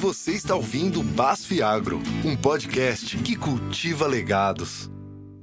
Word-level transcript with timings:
Você 0.00 0.30
está 0.30 0.54
ouvindo 0.54 1.02
Basf 1.02 1.60
Agro, 1.60 2.00
um 2.24 2.36
podcast 2.36 3.18
que 3.18 3.34
cultiva 3.34 4.06
legados. 4.06 4.88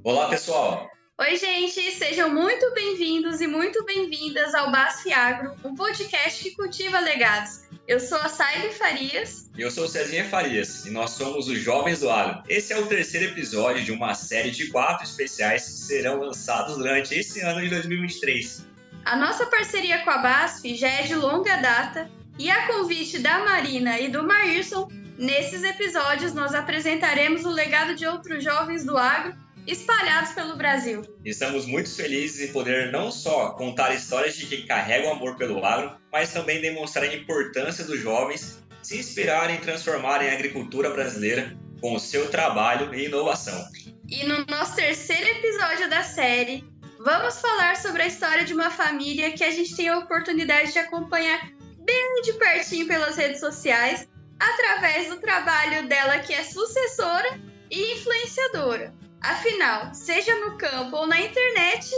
Olá, 0.02 0.30
pessoal. 0.30 0.90
Oi, 1.20 1.36
gente, 1.36 1.92
sejam 1.92 2.34
muito 2.34 2.74
bem-vindos 2.74 3.42
e 3.42 3.48
muito 3.48 3.84
bem-vindas 3.84 4.56
ao 4.56 4.72
Basf 4.72 5.12
Agro, 5.12 5.52
um 5.62 5.76
podcast 5.76 6.42
que 6.42 6.56
cultiva 6.56 7.02
legados. 7.02 7.66
Eu 7.86 8.00
sou 8.00 8.18
a 8.18 8.30
Saile 8.30 8.72
Farias. 8.72 9.52
E 9.58 9.62
eu 9.62 9.70
sou 9.70 9.84
o 9.84 9.88
Cezinha 9.90 10.24
Farias, 10.30 10.86
e 10.86 10.90
nós 10.90 11.12
somos 11.12 11.50
os 11.50 11.60
Jovens 11.60 12.00
do 12.00 12.10
Agro. 12.10 12.42
Esse 12.48 12.72
é 12.72 12.80
o 12.80 12.88
terceiro 12.88 13.34
episódio 13.34 13.84
de 13.84 13.92
uma 13.92 14.14
série 14.14 14.52
de 14.52 14.70
quatro 14.70 15.04
especiais 15.04 15.66
que 15.66 15.72
serão 15.72 16.22
lançados 16.22 16.78
durante 16.78 17.14
esse 17.14 17.42
ano 17.42 17.60
de 17.60 17.70
2023. 17.72 18.66
A 19.04 19.18
nossa 19.18 19.48
parceria 19.48 20.02
com 20.06 20.12
a 20.12 20.20
BASF 20.20 20.76
já 20.76 20.88
é 20.88 21.02
de 21.02 21.14
longa 21.14 21.58
data 21.58 22.10
e 22.38 22.50
a 22.50 22.68
convite 22.68 23.20
da 23.20 23.40
Marina 23.40 24.00
e 24.00 24.10
do 24.10 24.24
Maírson, 24.24 24.90
nesses 25.18 25.64
episódios 25.64 26.34
nós 26.34 26.54
apresentaremos 26.54 27.46
o 27.46 27.50
legado 27.50 27.96
de 27.96 28.06
outros 28.06 28.44
jovens 28.44 28.84
do 28.84 28.98
agro 28.98 29.34
espalhados 29.66 30.32
pelo 30.34 30.56
Brasil. 30.56 31.02
Estamos 31.24 31.66
muito 31.66 31.94
felizes 31.96 32.48
em 32.48 32.52
poder 32.52 32.92
não 32.92 33.10
só 33.12 33.52
contar 33.52 33.94
histórias 33.96 34.36
de 34.36 34.46
quem 34.46 34.66
carrega 34.66 35.08
o 35.08 35.12
amor 35.12 35.38
pelo 35.38 35.66
agro, 35.66 35.96
mas 36.12 36.32
também 36.32 36.62
demonstrar 36.62 37.06
a 37.06 37.16
importância 37.16 37.84
dos 37.84 38.00
jovens 38.00 38.64
se 38.84 39.00
inspirarem 39.00 39.56
e 39.56 39.62
transformarem 39.62 40.30
a 40.30 40.34
agricultura 40.34 40.92
brasileira 40.92 41.58
com 41.82 41.96
o 41.96 42.00
seu 42.00 42.30
trabalho 42.30 42.94
e 42.94 43.06
inovação. 43.06 43.66
E 44.08 44.24
no 44.26 44.46
nosso 44.46 44.76
terceiro 44.76 45.28
episódio 45.28 45.90
da 45.90 46.04
série, 46.04 46.64
vamos 47.00 47.40
falar 47.40 47.76
sobre 47.78 48.04
a 48.04 48.08
história 48.08 48.46
de 48.46 48.54
uma 48.54 48.70
família 48.70 49.32
que 49.32 49.44
a 49.44 49.50
gente 49.50 49.76
tem 49.76 49.90
a 49.90 49.98
oportunidade 49.98 50.74
de 50.74 50.78
acompanhar 50.78 51.55
bem 51.86 52.22
de 52.24 52.34
pertinho 52.34 52.88
pelas 52.88 53.16
redes 53.16 53.40
sociais, 53.40 54.08
através 54.40 55.08
do 55.08 55.18
trabalho 55.18 55.88
dela 55.88 56.20
que 56.20 56.34
é 56.34 56.44
sucessora 56.44 57.40
e 57.70 57.94
influenciadora. 57.94 58.94
Afinal, 59.22 59.94
seja 59.94 60.36
no 60.40 60.58
campo 60.58 60.98
ou 60.98 61.08
na 61.08 61.20
internet, 61.20 61.92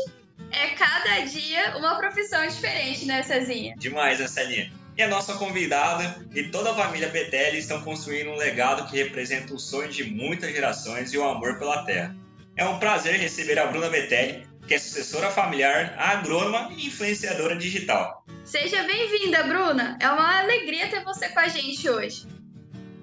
é 0.52 0.69
cada 0.69 1.21
dia 1.21 1.77
uma 1.77 1.95
profissão 1.95 2.45
diferente, 2.47 3.05
né, 3.05 3.23
Cezinha? 3.23 3.75
Demais, 3.77 4.19
né, 4.19 4.27
Celinha? 4.27 4.71
E 4.95 5.02
a 5.03 5.07
nossa 5.07 5.35
convidada 5.35 6.25
e 6.33 6.44
toda 6.45 6.72
a 6.72 6.75
família 6.75 7.09
Betelli 7.09 7.59
estão 7.59 7.81
construindo 7.83 8.31
um 8.31 8.35
legado 8.35 8.89
que 8.89 8.97
representa 8.97 9.53
o 9.53 9.59
sonho 9.59 9.89
de 9.89 10.03
muitas 10.03 10.51
gerações 10.51 11.13
e 11.13 11.17
o 11.17 11.23
amor 11.23 11.59
pela 11.59 11.83
terra. 11.83 12.16
É 12.55 12.66
um 12.66 12.79
prazer 12.79 13.19
receber 13.19 13.59
a 13.59 13.67
Bruna 13.67 13.89
Betelli, 13.89 14.47
que 14.67 14.73
é 14.73 14.77
sucessora 14.77 15.31
familiar, 15.31 15.95
agrônoma 15.97 16.69
e 16.75 16.87
influenciadora 16.87 17.55
digital. 17.55 18.25
Seja 18.43 18.83
bem-vinda, 18.83 19.43
Bruna. 19.43 19.97
É 20.01 20.09
uma 20.09 20.39
alegria 20.39 20.89
ter 20.89 21.03
você 21.05 21.29
com 21.29 21.39
a 21.39 21.47
gente 21.47 21.89
hoje. 21.89 22.27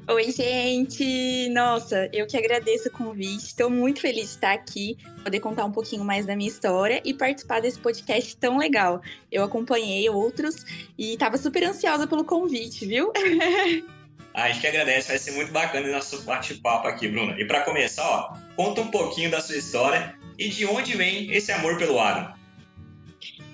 Oi, 0.07 0.31
gente! 0.31 1.49
Nossa, 1.49 2.11
eu 2.13 2.27
que 2.27 2.37
agradeço 2.37 2.89
o 2.89 2.93
convite. 2.93 3.47
Estou 3.47 3.71
muito 3.71 4.03
feliz 4.03 4.25
de 4.25 4.35
estar 4.35 4.53
aqui, 4.53 4.99
poder 5.23 5.41
contar 5.41 5.65
um 5.65 5.73
pouquinho 5.73 6.05
mais 6.05 6.27
da 6.27 6.37
minha 6.37 6.51
história 6.51 7.01
e 7.03 7.15
participar 7.15 7.63
desse 7.63 7.79
podcast 7.79 8.37
tão 8.37 8.59
legal. 8.59 9.01
Eu 9.33 9.43
acompanhei 9.43 10.07
outros 10.11 10.67
e 10.99 11.15
estava 11.15 11.39
super 11.39 11.65
ansiosa 11.65 12.07
pelo 12.07 12.25
convite, 12.25 12.85
viu? 12.85 13.11
a 14.35 14.49
gente 14.49 14.61
que 14.61 14.67
agradece, 14.67 15.09
vai 15.09 15.19
ser 15.19 15.31
muito 15.31 15.51
bacana 15.51 15.89
o 15.89 15.93
nosso 15.93 16.21
bate-papo 16.25 16.87
aqui, 16.87 17.09
Bruna. 17.09 17.35
E 17.41 17.47
para 17.47 17.63
começar, 17.63 18.07
ó, 18.07 18.37
conta 18.55 18.83
um 18.83 18.91
pouquinho 18.91 19.31
da 19.31 19.41
sua 19.41 19.57
história 19.57 20.15
e 20.39 20.49
de 20.49 20.67
onde 20.67 20.97
vem 20.97 21.33
esse 21.33 21.53
amor 21.53 21.79
pelo 21.79 21.99
agro. 21.99 22.35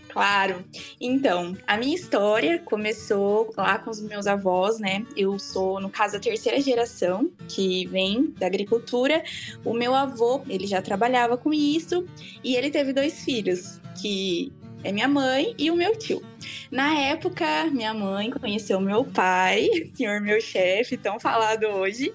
Claro. 0.09 0.65
Então, 1.01 1.57
a 1.67 1.77
minha 1.77 1.95
história 1.95 2.59
começou 2.59 3.53
lá 3.57 3.79
com 3.79 3.91
os 3.91 4.01
meus 4.01 4.27
avós, 4.27 4.79
né? 4.79 5.07
Eu 5.17 5.39
sou, 5.39 5.81
no 5.81 5.89
caso, 5.89 6.17
a 6.17 6.21
terceira 6.21 6.61
geração 6.61 7.31
que 7.49 7.87
vem 7.87 8.35
da 8.37 8.47
agricultura. 8.47 9.23
O 9.65 9.73
meu 9.73 9.95
avô, 9.95 10.43
ele 10.49 10.67
já 10.67 10.83
trabalhava 10.83 11.37
com 11.37 11.53
isso 11.53 12.05
e 12.43 12.57
ele 12.57 12.71
teve 12.71 12.93
dois 12.93 13.25
filhos, 13.25 13.81
que 14.01 14.53
é 14.83 14.93
minha 14.93 15.09
mãe 15.09 15.55
e 15.59 15.71
o 15.71 15.77
meu 15.77 15.97
tio. 15.97 16.23
Na 16.71 16.95
época, 16.95 17.67
minha 17.67 17.93
mãe 17.93 18.31
conheceu 18.31 18.81
meu 18.81 19.05
pai, 19.05 19.69
senhor 19.95 20.21
meu 20.21 20.41
chefe, 20.41 20.97
tão 20.97 21.19
falado 21.19 21.65
hoje. 21.65 22.13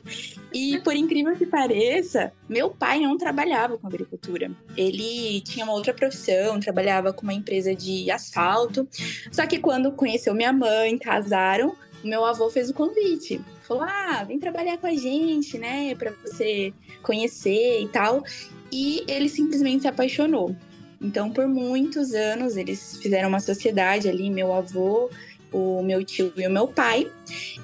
E 0.53 0.79
por 0.79 0.95
incrível 0.95 1.35
que 1.35 1.45
pareça, 1.45 2.31
meu 2.47 2.69
pai 2.69 2.99
não 3.01 3.17
trabalhava 3.17 3.77
com 3.77 3.87
agricultura. 3.87 4.49
Ele 4.75 5.41
tinha 5.41 5.65
uma 5.65 5.73
outra 5.73 5.93
profissão, 5.93 6.59
trabalhava 6.59 7.11
com 7.11 7.23
uma 7.23 7.33
empresa 7.33 7.75
de 7.75 8.09
asfalto. 8.09 8.87
Só 9.31 9.45
que 9.45 9.59
quando 9.59 9.91
conheceu 9.91 10.33
minha 10.33 10.53
mãe, 10.53 10.97
casaram, 10.97 11.75
meu 12.03 12.23
avô 12.23 12.49
fez 12.49 12.69
o 12.69 12.73
convite. 12.73 13.41
Falou: 13.63 13.83
"Ah, 13.83 14.23
vem 14.23 14.39
trabalhar 14.39 14.77
com 14.77 14.87
a 14.87 14.93
gente, 14.93 15.57
né, 15.57 15.93
para 15.95 16.13
você 16.23 16.73
conhecer 17.01 17.81
e 17.81 17.87
tal". 17.89 18.23
E 18.71 19.03
ele 19.07 19.29
simplesmente 19.29 19.81
se 19.81 19.87
apaixonou. 19.87 20.55
Então, 21.01 21.29
por 21.29 21.47
muitos 21.47 22.13
anos, 22.13 22.57
eles 22.57 22.97
fizeram 22.97 23.29
uma 23.29 23.39
sociedade 23.39 24.07
ali, 24.07 24.29
meu 24.29 24.53
avô, 24.53 25.09
o 25.51 25.81
meu 25.81 26.03
tio 26.03 26.33
e 26.35 26.47
o 26.47 26.51
meu 26.51 26.67
pai. 26.67 27.09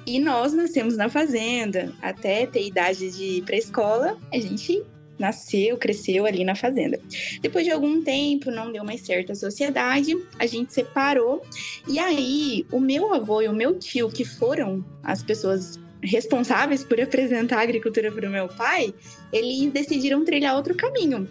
E 0.06 0.18
nós 0.18 0.52
nascemos 0.52 0.96
na 0.96 1.08
fazenda. 1.08 1.92
Até 2.00 2.46
ter 2.46 2.66
idade 2.66 3.10
de 3.10 3.24
ir 3.24 3.42
para 3.42 3.56
escola, 3.56 4.18
a 4.32 4.38
gente 4.38 4.82
nasceu, 5.18 5.76
cresceu 5.76 6.26
ali 6.26 6.44
na 6.44 6.54
fazenda. 6.54 6.98
Depois 7.40 7.64
de 7.64 7.70
algum 7.70 8.02
tempo, 8.02 8.50
não 8.50 8.72
deu 8.72 8.84
mais 8.84 9.02
certo 9.02 9.32
a 9.32 9.34
sociedade, 9.34 10.16
a 10.38 10.46
gente 10.46 10.72
separou. 10.72 11.42
E 11.86 11.98
aí, 11.98 12.66
o 12.72 12.80
meu 12.80 13.14
avô 13.14 13.40
e 13.40 13.48
o 13.48 13.52
meu 13.52 13.78
tio, 13.78 14.08
que 14.08 14.24
foram 14.24 14.84
as 15.02 15.22
pessoas 15.22 15.78
responsáveis 16.02 16.82
por 16.82 17.00
apresentar 17.00 17.58
a 17.58 17.62
agricultura 17.62 18.10
para 18.10 18.28
o 18.28 18.32
meu 18.32 18.48
pai, 18.48 18.92
eles 19.32 19.72
decidiram 19.72 20.24
trilhar 20.24 20.56
outro 20.56 20.74
caminho. 20.74 21.28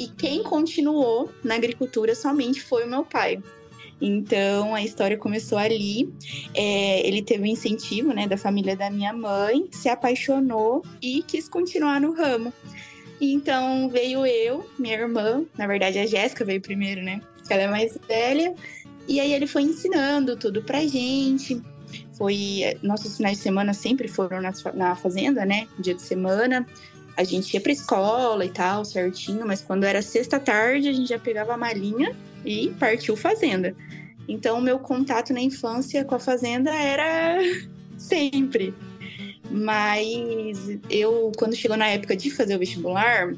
E 0.00 0.08
quem 0.08 0.42
continuou 0.42 1.30
na 1.44 1.56
agricultura 1.56 2.14
somente 2.14 2.62
foi 2.62 2.86
o 2.86 2.88
meu 2.88 3.04
pai. 3.04 3.38
Então 4.00 4.74
a 4.74 4.82
história 4.82 5.18
começou 5.18 5.58
ali. 5.58 6.10
É, 6.54 7.06
ele 7.06 7.20
teve 7.20 7.42
um 7.42 7.46
incentivo 7.46 8.14
né, 8.14 8.26
da 8.26 8.38
família 8.38 8.74
da 8.74 8.88
minha 8.88 9.12
mãe, 9.12 9.68
se 9.70 9.90
apaixonou 9.90 10.82
e 11.02 11.22
quis 11.22 11.50
continuar 11.50 12.00
no 12.00 12.14
ramo. 12.14 12.50
Então 13.20 13.90
veio 13.90 14.24
eu, 14.24 14.66
minha 14.78 14.94
irmã, 14.94 15.44
na 15.58 15.66
verdade 15.66 15.98
a 15.98 16.06
Jéssica 16.06 16.46
veio 16.46 16.62
primeiro, 16.62 17.02
né? 17.02 17.20
Ela 17.50 17.64
é 17.64 17.68
mais 17.68 17.98
velha. 18.08 18.54
E 19.06 19.20
aí 19.20 19.34
ele 19.34 19.46
foi 19.46 19.64
ensinando 19.64 20.34
tudo 20.34 20.62
pra 20.62 20.80
gente. 20.86 21.60
Foi 22.14 22.78
nossos 22.82 23.18
finais 23.18 23.36
de 23.36 23.42
semana 23.42 23.74
sempre 23.74 24.08
foram 24.08 24.40
na, 24.40 24.52
na 24.72 24.96
fazenda, 24.96 25.44
né? 25.44 25.68
Dia 25.78 25.92
de 25.92 26.00
semana 26.00 26.66
a 27.16 27.24
gente 27.24 27.52
ia 27.52 27.60
pra 27.60 27.72
escola 27.72 28.44
e 28.44 28.50
tal, 28.50 28.84
certinho, 28.84 29.46
mas 29.46 29.60
quando 29.60 29.84
era 29.84 30.02
sexta-tarde, 30.02 30.88
a 30.88 30.92
gente 30.92 31.08
já 31.08 31.18
pegava 31.18 31.54
a 31.54 31.56
malinha 31.56 32.16
e 32.44 32.70
partiu 32.78 33.16
fazenda. 33.16 33.74
Então, 34.28 34.60
meu 34.60 34.78
contato 34.78 35.32
na 35.32 35.40
infância 35.40 36.04
com 36.04 36.14
a 36.14 36.18
fazenda 36.18 36.70
era 36.70 37.38
sempre. 37.98 38.74
Mas 39.50 40.78
eu, 40.88 41.32
quando 41.36 41.56
chegou 41.56 41.76
na 41.76 41.88
época 41.88 42.16
de 42.16 42.30
fazer 42.30 42.54
o 42.54 42.58
vestibular, 42.58 43.34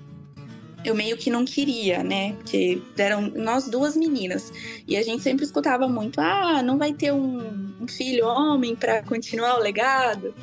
eu 0.84 0.94
meio 0.94 1.16
que 1.16 1.30
não 1.30 1.44
queria, 1.44 2.02
né? 2.02 2.34
Porque 2.34 2.82
eram 2.98 3.22
nós 3.30 3.68
duas 3.68 3.96
meninas. 3.96 4.52
E 4.86 4.96
a 4.96 5.02
gente 5.02 5.22
sempre 5.22 5.44
escutava 5.44 5.88
muito: 5.88 6.20
ah, 6.20 6.62
não 6.62 6.76
vai 6.76 6.92
ter 6.92 7.12
um, 7.12 7.72
um 7.80 7.88
filho 7.88 8.26
homem 8.26 8.76
para 8.76 9.02
continuar 9.02 9.56
o 9.56 9.62
legado 9.62 10.34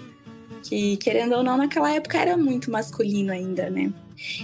que 0.63 0.97
querendo 0.97 1.35
ou 1.35 1.43
não, 1.43 1.57
naquela 1.57 1.91
época 1.91 2.17
era 2.17 2.37
muito 2.37 2.71
masculino 2.71 3.31
ainda, 3.31 3.69
né? 3.69 3.91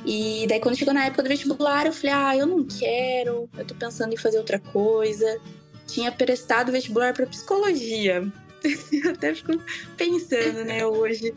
E 0.05 0.45
daí 0.47 0.59
quando 0.59 0.77
chegou 0.77 0.93
na 0.93 1.05
época 1.05 1.23
do 1.23 1.29
vestibular, 1.29 1.85
eu 1.85 1.93
falei: 1.93 2.15
"Ah, 2.15 2.37
eu 2.37 2.47
não 2.47 2.63
quero, 2.63 3.49
eu 3.57 3.65
tô 3.65 3.75
pensando 3.75 4.13
em 4.13 4.17
fazer 4.17 4.37
outra 4.37 4.59
coisa". 4.59 5.39
Tinha 5.87 6.11
prestado 6.11 6.71
vestibular 6.71 7.13
para 7.13 7.27
psicologia. 7.27 8.25
eu 8.91 9.11
até 9.11 9.33
fico 9.35 9.53
pensando, 9.95 10.65
né, 10.65 10.85
hoje. 10.85 11.33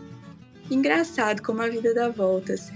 Engraçado 0.71 1.43
como 1.43 1.63
a 1.63 1.69
vida 1.69 1.95
dá 1.95 2.09
voltas. 2.09 2.73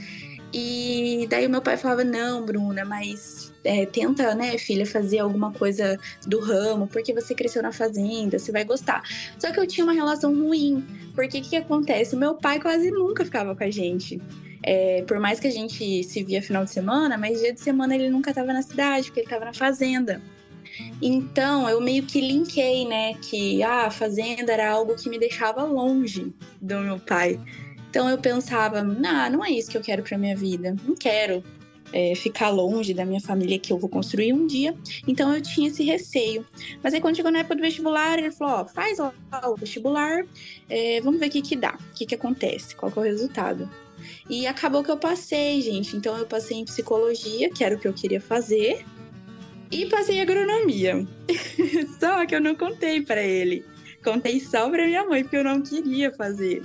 E 0.52 1.26
daí 1.30 1.46
o 1.46 1.50
meu 1.50 1.62
pai 1.62 1.76
falava: 1.76 2.04
"Não, 2.04 2.44
Bruna, 2.44 2.84
mas 2.84 3.41
é, 3.64 3.86
tenta, 3.86 4.34
né, 4.34 4.58
filha, 4.58 4.86
fazer 4.86 5.18
alguma 5.18 5.52
coisa 5.52 5.98
do 6.26 6.40
ramo, 6.40 6.86
porque 6.86 7.12
você 7.12 7.34
cresceu 7.34 7.62
na 7.62 7.72
fazenda, 7.72 8.38
você 8.38 8.52
vai 8.52 8.64
gostar. 8.64 9.02
Só 9.38 9.50
que 9.52 9.60
eu 9.60 9.66
tinha 9.66 9.84
uma 9.84 9.92
relação 9.92 10.34
ruim, 10.34 10.84
porque 11.14 11.38
o 11.38 11.42
que, 11.42 11.50
que 11.50 11.56
acontece? 11.56 12.14
O 12.14 12.18
meu 12.18 12.34
pai 12.34 12.60
quase 12.60 12.90
nunca 12.90 13.24
ficava 13.24 13.54
com 13.54 13.64
a 13.64 13.70
gente. 13.70 14.20
É, 14.64 15.02
por 15.02 15.18
mais 15.18 15.40
que 15.40 15.48
a 15.48 15.50
gente 15.50 16.04
se 16.04 16.22
via 16.22 16.40
final 16.40 16.64
de 16.64 16.70
semana, 16.70 17.18
mas 17.18 17.40
dia 17.40 17.52
de 17.52 17.60
semana 17.60 17.94
ele 17.94 18.08
nunca 18.08 18.30
estava 18.30 18.52
na 18.52 18.62
cidade, 18.62 19.06
porque 19.06 19.20
ele 19.20 19.26
estava 19.26 19.44
na 19.44 19.54
fazenda. 19.54 20.20
Então, 21.00 21.68
eu 21.68 21.80
meio 21.80 22.04
que 22.04 22.20
linkei, 22.20 22.86
né, 22.86 23.14
que 23.14 23.62
ah, 23.62 23.86
a 23.86 23.90
fazenda 23.90 24.52
era 24.52 24.70
algo 24.70 24.94
que 24.94 25.08
me 25.08 25.18
deixava 25.18 25.64
longe 25.64 26.32
do 26.60 26.78
meu 26.78 26.98
pai. 26.98 27.38
Então 27.90 28.08
eu 28.08 28.16
pensava, 28.16 28.78
ah, 28.78 29.30
não 29.30 29.44
é 29.44 29.50
isso 29.50 29.70
que 29.70 29.76
eu 29.76 29.82
quero 29.82 30.02
para 30.02 30.16
minha 30.16 30.34
vida. 30.34 30.74
Não 30.86 30.94
quero 30.94 31.44
é, 31.92 32.14
ficar 32.14 32.50
longe 32.50 32.94
da 32.94 33.04
minha 33.04 33.20
família 33.20 33.58
que 33.58 33.72
eu 33.72 33.78
vou 33.78 33.88
construir 33.88 34.32
um 34.32 34.46
dia. 34.46 34.74
Então 35.06 35.34
eu 35.34 35.42
tinha 35.42 35.68
esse 35.68 35.84
receio. 35.84 36.46
Mas 36.82 36.94
aí 36.94 37.00
quando 37.00 37.16
chegou 37.16 37.30
na 37.30 37.40
época 37.40 37.56
do 37.56 37.62
vestibular, 37.62 38.18
ele 38.18 38.30
falou: 38.30 38.60
ó, 38.60 38.64
faz 38.64 38.98
lá 38.98 39.12
o 39.46 39.56
vestibular, 39.56 40.24
é, 40.68 41.00
vamos 41.00 41.20
ver 41.20 41.26
o 41.26 41.30
que 41.30 41.42
que 41.42 41.56
dá, 41.56 41.78
o 41.90 41.94
que 41.94 42.06
que 42.06 42.14
acontece, 42.14 42.74
qual 42.74 42.90
que 42.90 42.98
é 42.98 43.02
o 43.02 43.04
resultado. 43.04 43.68
E 44.28 44.46
acabou 44.46 44.82
que 44.82 44.90
eu 44.90 44.96
passei, 44.96 45.60
gente. 45.60 45.96
Então 45.96 46.16
eu 46.16 46.26
passei 46.26 46.58
em 46.58 46.64
psicologia, 46.64 47.50
que 47.50 47.62
era 47.62 47.74
o 47.74 47.78
que 47.78 47.86
eu 47.86 47.92
queria 47.92 48.20
fazer, 48.20 48.84
e 49.70 49.86
passei 49.86 50.16
em 50.16 50.20
agronomia. 50.20 51.06
só 52.00 52.26
que 52.26 52.34
eu 52.34 52.40
não 52.40 52.54
contei 52.54 53.00
para 53.00 53.22
ele. 53.22 53.64
Contei 54.02 54.40
só 54.40 54.68
para 54.68 54.86
minha 54.86 55.04
mãe, 55.04 55.22
porque 55.22 55.36
eu 55.36 55.44
não 55.44 55.62
queria 55.62 56.12
fazer. 56.12 56.62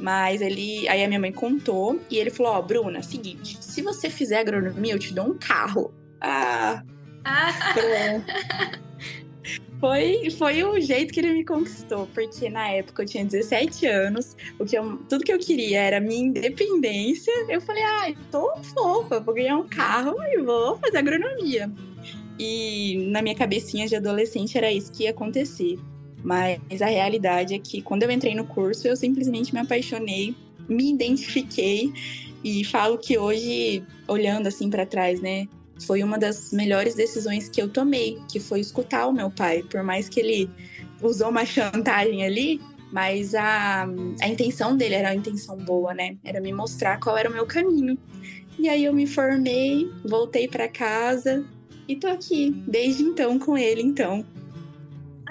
Mas 0.00 0.40
ele. 0.40 0.88
Aí 0.88 1.04
a 1.04 1.08
minha 1.08 1.20
mãe 1.20 1.32
contou 1.32 2.00
e 2.10 2.16
ele 2.16 2.30
falou: 2.30 2.52
Ó, 2.52 2.58
oh, 2.58 2.62
Bruna, 2.62 3.02
seguinte, 3.02 3.58
se 3.60 3.82
você 3.82 4.08
fizer 4.08 4.40
agronomia, 4.40 4.94
eu 4.94 4.98
te 4.98 5.12
dou 5.12 5.26
um 5.26 5.38
carro. 5.38 5.94
Ah. 6.20 6.82
ah. 7.24 7.52
foi, 9.78 10.30
foi 10.30 10.64
o 10.64 10.80
jeito 10.80 11.12
que 11.12 11.20
ele 11.20 11.32
me 11.32 11.44
conquistou, 11.44 12.06
porque 12.14 12.48
na 12.48 12.68
época 12.68 13.02
eu 13.02 13.06
tinha 13.06 13.24
17 13.24 13.86
anos, 13.86 14.36
o 14.58 14.64
que 14.64 14.76
eu, 14.76 14.98
tudo 15.08 15.24
que 15.24 15.32
eu 15.32 15.38
queria 15.38 15.80
era 15.80 16.00
minha 16.00 16.28
independência. 16.28 17.32
Eu 17.48 17.60
falei, 17.60 17.82
ah, 17.82 18.12
tô 18.30 18.56
fofa, 18.74 19.20
vou 19.20 19.34
ganhar 19.34 19.56
um 19.56 19.68
carro 19.68 20.16
e 20.22 20.42
vou 20.42 20.76
fazer 20.76 20.98
agronomia. 20.98 21.70
E 22.38 23.06
na 23.10 23.20
minha 23.20 23.34
cabecinha 23.34 23.86
de 23.86 23.96
adolescente 23.96 24.56
era 24.56 24.72
isso 24.72 24.90
que 24.92 25.04
ia 25.04 25.10
acontecer. 25.10 25.78
Mas 26.22 26.82
a 26.82 26.86
realidade 26.86 27.54
é 27.54 27.58
que 27.58 27.80
quando 27.80 28.02
eu 28.02 28.10
entrei 28.10 28.34
no 28.34 28.44
curso, 28.44 28.86
eu 28.86 28.96
simplesmente 28.96 29.52
me 29.54 29.60
apaixonei, 29.60 30.34
me 30.68 30.92
identifiquei 30.92 31.92
e 32.44 32.64
falo 32.64 32.98
que 32.98 33.18
hoje, 33.18 33.82
olhando 34.06 34.46
assim 34.46 34.70
para 34.70 34.86
trás, 34.86 35.20
né, 35.20 35.46
foi 35.86 36.02
uma 36.02 36.18
das 36.18 36.52
melhores 36.52 36.94
decisões 36.94 37.48
que 37.48 37.60
eu 37.60 37.68
tomei, 37.68 38.18
que 38.30 38.38
foi 38.38 38.60
escutar 38.60 39.06
o 39.06 39.12
meu 39.12 39.30
pai, 39.30 39.62
por 39.62 39.82
mais 39.82 40.08
que 40.08 40.20
ele 40.20 40.50
usou 41.02 41.30
uma 41.30 41.44
chantagem 41.44 42.24
ali, 42.24 42.60
mas 42.92 43.34
a, 43.34 43.86
a 44.20 44.28
intenção 44.28 44.76
dele 44.76 44.96
era 44.96 45.08
uma 45.08 45.14
intenção 45.14 45.56
boa, 45.56 45.94
né? 45.94 46.16
Era 46.24 46.40
me 46.40 46.52
mostrar 46.52 46.98
qual 46.98 47.16
era 47.16 47.30
o 47.30 47.32
meu 47.32 47.46
caminho. 47.46 47.96
E 48.58 48.68
aí 48.68 48.84
eu 48.84 48.92
me 48.92 49.06
formei, 49.06 49.90
voltei 50.04 50.48
para 50.48 50.68
casa 50.68 51.46
e 51.88 51.96
tô 51.96 52.08
aqui 52.08 52.50
desde 52.66 53.02
então 53.02 53.38
com 53.38 53.56
ele, 53.56 53.80
então. 53.80 54.24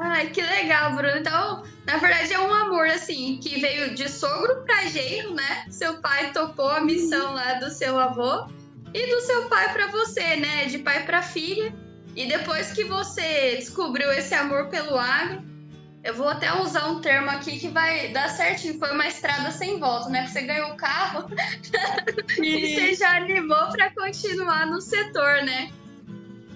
Ai, 0.01 0.27
que 0.29 0.41
legal, 0.41 0.95
Bruno. 0.95 1.17
Então, 1.17 1.63
na 1.85 1.97
verdade, 1.97 2.33
é 2.33 2.39
um 2.39 2.53
amor, 2.53 2.87
assim, 2.87 3.37
que 3.43 3.59
veio 3.59 3.93
de 3.93 4.07
sogro 4.09 4.63
para 4.63 4.85
genro, 4.85 5.35
né? 5.35 5.65
Seu 5.69 5.97
pai 5.97 6.31
topou 6.31 6.69
a 6.69 6.79
missão 6.79 7.33
lá 7.33 7.55
do 7.55 7.69
seu 7.69 7.99
avô 7.99 8.47
e 8.93 9.07
do 9.13 9.21
seu 9.21 9.49
pai 9.49 9.73
para 9.73 9.87
você, 9.87 10.37
né? 10.37 10.65
De 10.65 10.79
pai 10.79 11.05
para 11.05 11.21
filha. 11.21 11.73
E 12.15 12.27
depois 12.27 12.71
que 12.71 12.85
você 12.85 13.57
descobriu 13.57 14.11
esse 14.13 14.33
amor 14.33 14.67
pelo 14.67 14.97
agro, 14.97 15.43
eu 16.01 16.13
vou 16.13 16.29
até 16.29 16.53
usar 16.61 16.87
um 16.87 17.01
termo 17.01 17.29
aqui 17.29 17.59
que 17.59 17.67
vai 17.67 18.07
dar 18.09 18.29
certinho. 18.29 18.79
Foi 18.79 18.91
uma 18.93 19.07
estrada 19.07 19.51
sem 19.51 19.79
volta, 19.79 20.09
né? 20.09 20.23
Que 20.23 20.31
você 20.31 20.41
ganhou 20.43 20.71
o 20.71 20.77
carro 20.77 21.29
e 22.41 22.75
você 22.75 22.95
já 22.95 23.17
animou 23.17 23.67
para 23.71 23.89
continuar 23.91 24.65
no 24.65 24.79
setor, 24.79 25.43
né? 25.43 25.69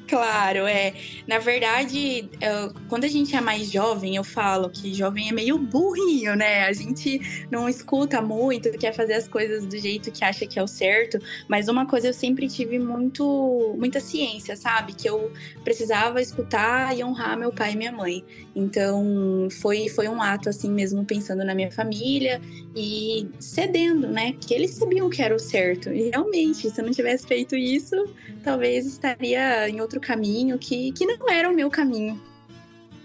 Claro, 0.07 0.67
é. 0.67 0.93
Na 1.25 1.39
verdade, 1.39 2.29
eu, 2.41 2.73
quando 2.89 3.05
a 3.05 3.07
gente 3.07 3.35
é 3.35 3.41
mais 3.41 3.71
jovem, 3.71 4.15
eu 4.15 4.23
falo 4.23 4.69
que 4.69 4.93
jovem 4.93 5.29
é 5.29 5.31
meio 5.31 5.57
burrinho, 5.57 6.35
né? 6.35 6.65
A 6.65 6.73
gente 6.73 7.47
não 7.49 7.69
escuta 7.69 8.21
muito, 8.21 8.69
quer 8.77 8.93
fazer 8.93 9.13
as 9.13 9.27
coisas 9.27 9.65
do 9.65 9.77
jeito 9.77 10.11
que 10.11 10.23
acha 10.25 10.45
que 10.45 10.59
é 10.59 10.63
o 10.63 10.67
certo. 10.67 11.19
Mas 11.47 11.67
uma 11.69 11.85
coisa 11.85 12.07
eu 12.09 12.13
sempre 12.13 12.47
tive 12.47 12.77
muito, 12.79 13.75
muita 13.77 13.99
ciência, 14.01 14.55
sabe? 14.57 14.93
Que 14.93 15.09
eu 15.09 15.31
precisava 15.63 16.21
escutar 16.21 16.95
e 16.97 17.03
honrar 17.03 17.37
meu 17.37 17.51
pai 17.53 17.73
e 17.73 17.77
minha 17.77 17.91
mãe. 17.91 18.23
Então, 18.55 19.47
foi, 19.61 19.87
foi 19.89 20.07
um 20.09 20.21
ato 20.21 20.49
assim 20.49 20.69
mesmo, 20.69 21.05
pensando 21.05 21.43
na 21.45 21.55
minha 21.55 21.71
família 21.71 22.41
e 22.75 23.29
cedendo, 23.39 24.07
né? 24.09 24.33
Que 24.33 24.53
eles 24.53 24.71
sabiam 24.71 25.09
que 25.09 25.21
era 25.21 25.33
o 25.33 25.39
certo. 25.39 25.89
E 25.89 26.09
realmente, 26.09 26.69
se 26.69 26.81
eu 26.81 26.85
não 26.85 26.91
tivesse 26.91 27.25
feito 27.25 27.55
isso, 27.55 27.95
talvez 28.43 28.85
estaria 28.85 29.69
em 29.69 29.79
outro 29.81 29.92
caminho 29.99 30.57
que, 30.57 30.91
que 30.91 31.05
não 31.05 31.29
era 31.29 31.49
o 31.49 31.53
meu 31.53 31.69
caminho. 31.69 32.21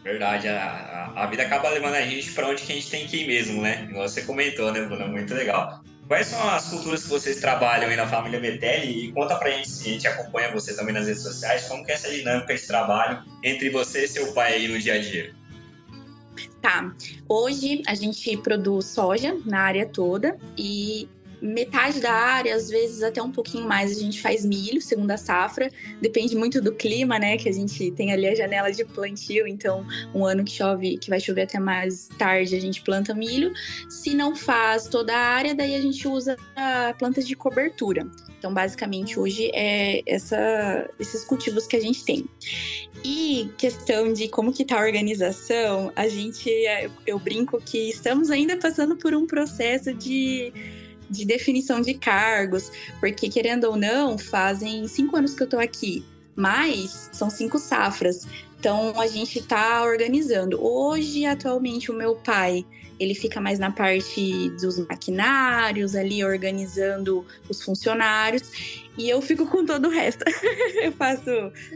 Verdade, 0.03 0.49
a, 0.49 1.13
a, 1.15 1.25
a 1.25 1.27
vida 1.27 1.43
acaba 1.43 1.69
levando 1.69 1.95
a 1.95 2.03
gente 2.03 2.33
para 2.33 2.49
onde 2.49 2.63
que 2.63 2.73
a 2.73 2.75
gente 2.75 2.91
tem 2.91 3.07
que 3.07 3.19
ir 3.19 3.27
mesmo, 3.27 3.61
né? 3.61 3.87
Igual 3.91 4.09
você 4.09 4.23
comentou, 4.23 4.73
né, 4.73 4.83
Bruna? 4.83 5.07
Muito 5.07 5.35
legal. 5.35 5.83
Quais 6.07 6.29
são 6.29 6.49
as 6.49 6.71
culturas 6.71 7.03
que 7.03 7.11
vocês 7.11 7.39
trabalham 7.39 7.91
aí 7.91 7.97
na 7.97 8.07
família 8.07 8.41
Betelli? 8.41 9.09
E 9.09 9.13
conta 9.13 9.37
pra 9.37 9.51
gente, 9.51 9.69
se 9.69 9.87
a 9.87 9.93
gente 9.93 10.09
acompanha 10.09 10.51
você 10.51 10.75
também 10.75 10.95
nas 10.95 11.07
redes 11.07 11.23
sociais, 11.23 11.69
como 11.69 11.85
que 11.85 11.93
é 11.93 11.95
essa 11.95 12.11
dinâmica, 12.11 12.55
esse 12.55 12.67
trabalho 12.67 13.23
entre 13.45 13.69
você 13.69 14.05
e 14.05 14.09
seu 14.09 14.33
pai 14.33 14.55
aí 14.55 14.69
no 14.69 14.79
dia 14.79 14.95
a 14.95 14.99
dia? 14.99 15.35
Tá. 16.63 16.91
Hoje 17.29 17.83
a 17.87 17.95
gente 17.95 18.37
produz 18.39 18.87
soja 18.87 19.37
na 19.45 19.61
área 19.61 19.87
toda 19.87 20.39
e 20.57 21.07
metade 21.41 22.01
da 22.01 22.13
área, 22.13 22.55
às 22.55 22.69
vezes 22.69 23.03
até 23.03 23.23
um 23.23 23.31
pouquinho 23.31 23.67
mais, 23.67 23.97
a 23.97 24.01
gente 24.01 24.21
faz 24.21 24.45
milho, 24.45 24.81
segunda 24.81 25.17
safra. 25.17 25.71
Depende 26.01 26.37
muito 26.37 26.61
do 26.61 26.73
clima, 26.73 27.19
né? 27.19 27.37
Que 27.37 27.49
a 27.49 27.53
gente 27.53 27.91
tem 27.93 28.13
ali 28.13 28.27
a 28.27 28.35
janela 28.35 28.71
de 28.73 28.85
plantio, 28.85 29.47
então 29.47 29.87
um 30.15 30.25
ano 30.25 30.45
que 30.45 30.53
chove, 30.53 30.99
que 30.99 31.11
vai 31.11 31.21
chover 31.21 31.43
até 31.43 31.59
mais 31.59 32.09
tarde, 32.19 32.57
a 32.57 32.61
gente 32.61 32.83
planta 32.83 33.15
milho. 33.15 33.53
Se 33.89 34.15
não 34.15 34.35
faz 34.35 34.89
toda 34.89 35.15
a 35.15 35.21
área, 35.21 35.55
daí 35.55 35.75
a 35.75 35.81
gente 35.81 36.07
usa 36.07 36.37
plantas 36.99 37.27
de 37.27 37.35
cobertura. 37.35 38.07
Então, 38.39 38.55
basicamente, 38.55 39.19
hoje 39.19 39.51
é 39.53 40.03
essa, 40.07 40.89
esses 40.99 41.25
cultivos 41.25 41.67
que 41.67 41.75
a 41.75 41.81
gente 41.81 42.05
tem. 42.05 42.25
E 43.05 43.51
questão 43.59 44.13
de 44.13 44.29
como 44.29 44.53
que 44.53 44.65
tá 44.65 44.79
a 44.79 44.85
organização, 44.85 45.93
a 45.95 46.09
gente, 46.09 46.49
eu 47.07 47.19
brinco 47.19 47.61
que 47.61 47.91
estamos 47.91 48.31
ainda 48.31 48.57
passando 48.57 48.97
por 48.97 49.15
um 49.15 49.27
processo 49.27 49.93
de 49.93 50.53
de 51.11 51.25
definição 51.25 51.81
de 51.81 51.95
cargos, 51.95 52.71
porque 53.01 53.29
querendo 53.29 53.65
ou 53.65 53.77
não, 53.77 54.19
fazem 54.19 54.87
cinco 54.89 55.17
anos 55.17 55.35
que 55.35 55.43
eu 55.43 55.49
tô 55.49 55.59
aqui, 55.59 56.05
mas 56.37 57.11
são 57.13 57.31
cinco 57.31 57.59
safras. 57.59 58.27
Então 58.59 59.01
a 59.01 59.07
gente 59.07 59.39
está 59.39 59.83
organizando. 59.85 60.61
Hoje, 60.61 61.25
atualmente, 61.25 61.91
o 61.91 61.95
meu 61.95 62.17
pai 62.17 62.67
ele 62.99 63.15
fica 63.15 63.41
mais 63.41 63.59
na 63.59 63.71
parte 63.71 64.51
dos 64.61 64.79
maquinários, 64.79 65.95
ali 65.95 66.25
organizando 66.25 67.25
os 67.49 67.63
funcionários, 67.63 68.89
e 68.99 69.09
eu 69.09 69.23
fico 69.23 69.47
com 69.47 69.65
todo 69.65 69.87
o 69.87 69.91
resto. 69.91 70.25
eu 70.83 70.91
faço 70.93 71.31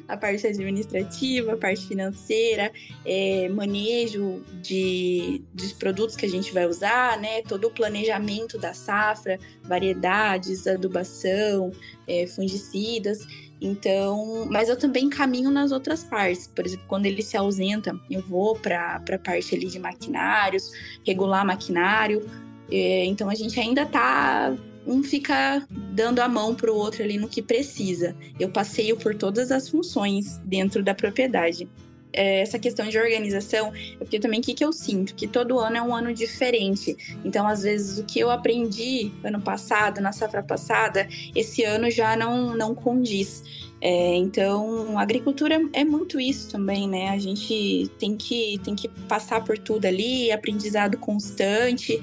a 0.08 0.16
parte 0.16 0.44
administrativa, 0.46 1.52
a 1.52 1.56
parte 1.56 1.86
financeira, 1.86 2.72
é, 3.04 3.48
manejo 3.48 4.42
de, 4.60 5.40
dos 5.54 5.72
produtos 5.72 6.16
que 6.16 6.26
a 6.26 6.28
gente 6.28 6.52
vai 6.52 6.66
usar, 6.66 7.18
né? 7.20 7.42
Todo 7.42 7.68
o 7.68 7.70
planejamento 7.70 8.58
da 8.58 8.74
safra, 8.74 9.38
variedades, 9.62 10.66
adubação, 10.66 11.70
é, 12.08 12.26
fungicidas. 12.26 13.24
Então, 13.62 14.44
mas 14.50 14.68
eu 14.68 14.76
também 14.76 15.08
caminho 15.08 15.48
nas 15.48 15.70
outras 15.70 16.02
partes. 16.02 16.48
Por 16.48 16.66
exemplo, 16.66 16.84
quando 16.88 17.06
ele 17.06 17.22
se 17.22 17.36
ausenta, 17.36 17.96
eu 18.10 18.20
vou 18.20 18.56
para 18.56 18.96
a 18.96 19.18
parte 19.18 19.54
ali 19.54 19.66
de 19.66 19.78
maquinários, 19.78 20.72
regular 21.06 21.46
maquinário. 21.46 22.26
É, 22.68 23.04
então 23.04 23.30
a 23.30 23.34
gente 23.36 23.58
ainda 23.60 23.86
tá 23.86 24.52
um 24.84 25.00
fica 25.04 25.64
dando 25.70 26.18
a 26.18 26.28
mão 26.28 26.56
para 26.56 26.72
o 26.72 26.74
outro 26.74 27.04
ali 27.04 27.16
no 27.16 27.28
que 27.28 27.40
precisa. 27.40 28.16
Eu 28.40 28.48
passeio 28.48 28.96
por 28.96 29.14
todas 29.14 29.52
as 29.52 29.68
funções 29.68 30.38
dentro 30.38 30.82
da 30.82 30.92
propriedade. 30.92 31.68
É, 32.14 32.40
essa 32.40 32.58
questão 32.58 32.88
de 32.88 32.98
organização, 32.98 33.72
porque 33.98 34.20
também 34.20 34.40
o 34.40 34.42
que, 34.42 34.52
que 34.52 34.64
eu 34.64 34.72
sinto? 34.72 35.14
Que 35.14 35.26
todo 35.26 35.58
ano 35.58 35.76
é 35.76 35.82
um 35.82 35.94
ano 35.94 36.12
diferente. 36.12 36.94
Então, 37.24 37.46
às 37.46 37.62
vezes, 37.62 37.98
o 37.98 38.04
que 38.04 38.20
eu 38.20 38.30
aprendi 38.30 39.10
ano 39.24 39.40
passado, 39.40 40.00
na 40.00 40.12
safra 40.12 40.42
passada, 40.42 41.08
esse 41.34 41.64
ano 41.64 41.90
já 41.90 42.14
não, 42.14 42.54
não 42.54 42.74
condiz. 42.74 43.42
É, 43.80 44.14
então, 44.14 44.96
a 44.96 45.02
agricultura 45.02 45.60
é 45.72 45.84
muito 45.84 46.20
isso 46.20 46.48
também, 46.50 46.88
né? 46.88 47.08
A 47.08 47.18
gente 47.18 47.90
tem 47.98 48.16
que, 48.16 48.60
tem 48.62 48.76
que 48.76 48.88
passar 49.08 49.42
por 49.42 49.58
tudo 49.58 49.86
ali, 49.86 50.30
aprendizado 50.30 50.96
constante. 50.98 51.98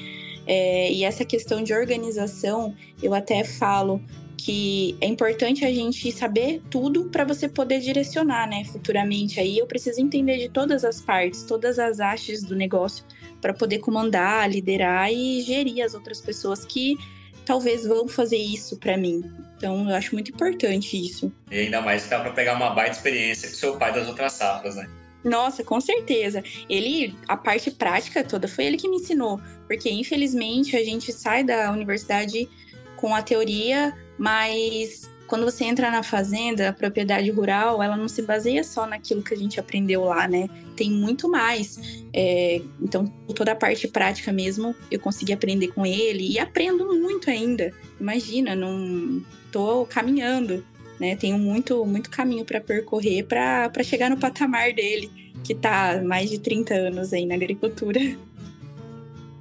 É, 0.46 0.92
e 0.92 1.04
essa 1.04 1.24
questão 1.24 1.64
de 1.64 1.74
organização, 1.74 2.76
eu 3.02 3.14
até 3.14 3.44
falo 3.44 4.02
que 4.42 4.98
é 5.02 5.08
importante 5.08 5.66
a 5.66 5.72
gente 5.72 6.12
saber 6.12 6.62
tudo 6.70 7.06
para 7.06 7.24
você 7.24 7.48
poder 7.48 7.80
direcionar, 7.80 8.48
né, 8.48 8.64
futuramente. 8.66 9.40
Aí 9.40 9.58
eu 9.58 9.68
preciso 9.68 10.02
entender 10.02 10.38
de 10.38 10.50
todas 10.50 10.84
as 10.84 11.02
partes, 11.02 11.44
todas 11.44 11.78
as 11.80 12.00
hastes 12.00 12.44
do 12.44 12.56
negócio 12.56 13.04
para 13.42 13.54
poder 13.54 13.80
comandar, 13.80 14.50
liderar 14.50 15.12
e 15.12 15.42
gerir 15.42 15.84
as 15.84 15.94
outras 15.94 16.20
pessoas 16.22 16.66
que 16.66 16.98
talvez 17.46 17.86
vão 17.86 18.08
fazer 18.08 18.38
isso 18.38 18.78
para 18.78 18.96
mim. 18.96 19.24
Então, 19.58 19.90
eu 19.90 19.96
acho 19.96 20.14
muito 20.14 20.32
importante 20.32 20.96
isso. 20.96 21.32
E 21.52 21.60
ainda 21.60 21.82
mais 21.82 22.04
que 22.04 22.10
dá 22.10 22.20
para 22.20 22.32
pegar 22.32 22.56
uma 22.56 22.70
baita 22.70 22.92
experiência 22.92 23.50
com 23.50 23.56
seu 23.56 23.78
pai 23.78 23.94
das 23.94 24.08
outras 24.08 24.34
safras, 24.34 24.76
né? 24.76 24.90
Nossa, 25.24 25.64
com 25.64 25.82
certeza. 25.82 26.44
Ele, 26.70 27.14
a 27.28 27.36
parte 27.36 27.72
prática 27.72 28.24
toda, 28.24 28.48
foi 28.48 28.66
ele 28.66 28.78
que 28.78 28.88
me 28.88 28.98
ensinou. 28.98 29.42
Porque, 29.68 29.90
infelizmente, 29.90 30.78
a 30.78 30.84
gente 30.84 31.12
sai 31.12 31.44
da 31.44 31.72
universidade 31.72 32.48
com 32.96 33.14
a 33.14 33.22
teoria, 33.22 33.94
mas 34.20 35.10
quando 35.30 35.46
você 35.46 35.64
entra 35.64 35.92
na 35.92 36.02
fazenda, 36.02 36.70
a 36.70 36.74
propriedade 36.74 37.30
rural, 37.30 37.82
ela 37.84 37.96
não 37.96 38.08
se 38.08 38.22
baseia 38.24 38.64
só 38.64 38.88
naquilo 38.88 39.22
que 39.22 39.34
a 39.34 39.38
gente 39.38 39.60
aprendeu 39.60 40.06
lá, 40.06 40.28
né? 40.28 40.50
Tem 40.76 40.90
muito 40.90 41.30
mais. 41.30 41.80
É, 42.12 42.62
então, 42.82 43.06
toda 43.36 43.52
a 43.52 43.56
parte 43.56 43.88
prática 43.88 44.34
mesmo, 44.34 44.76
eu 44.90 45.00
consegui 45.00 45.32
aprender 45.32 45.68
com 45.68 45.86
ele 45.86 46.32
e 46.32 46.40
aprendo 46.40 46.84
muito 47.00 47.30
ainda. 47.30 47.72
Imagina, 48.02 48.56
não 48.56 49.24
tô 49.52 49.86
caminhando, 49.86 50.66
né? 51.00 51.16
Tenho 51.16 51.38
muito, 51.38 51.86
muito 51.86 52.10
caminho 52.10 52.44
para 52.44 52.60
percorrer 52.60 53.24
para 53.24 53.84
chegar 53.84 54.10
no 54.10 54.18
patamar 54.18 54.74
dele, 54.74 55.12
que 55.44 55.54
tá 55.54 56.02
mais 56.04 56.32
de 56.32 56.40
30 56.40 56.74
anos 56.74 57.14
aí 57.14 57.28
na 57.28 57.36
agricultura. 57.36 58.00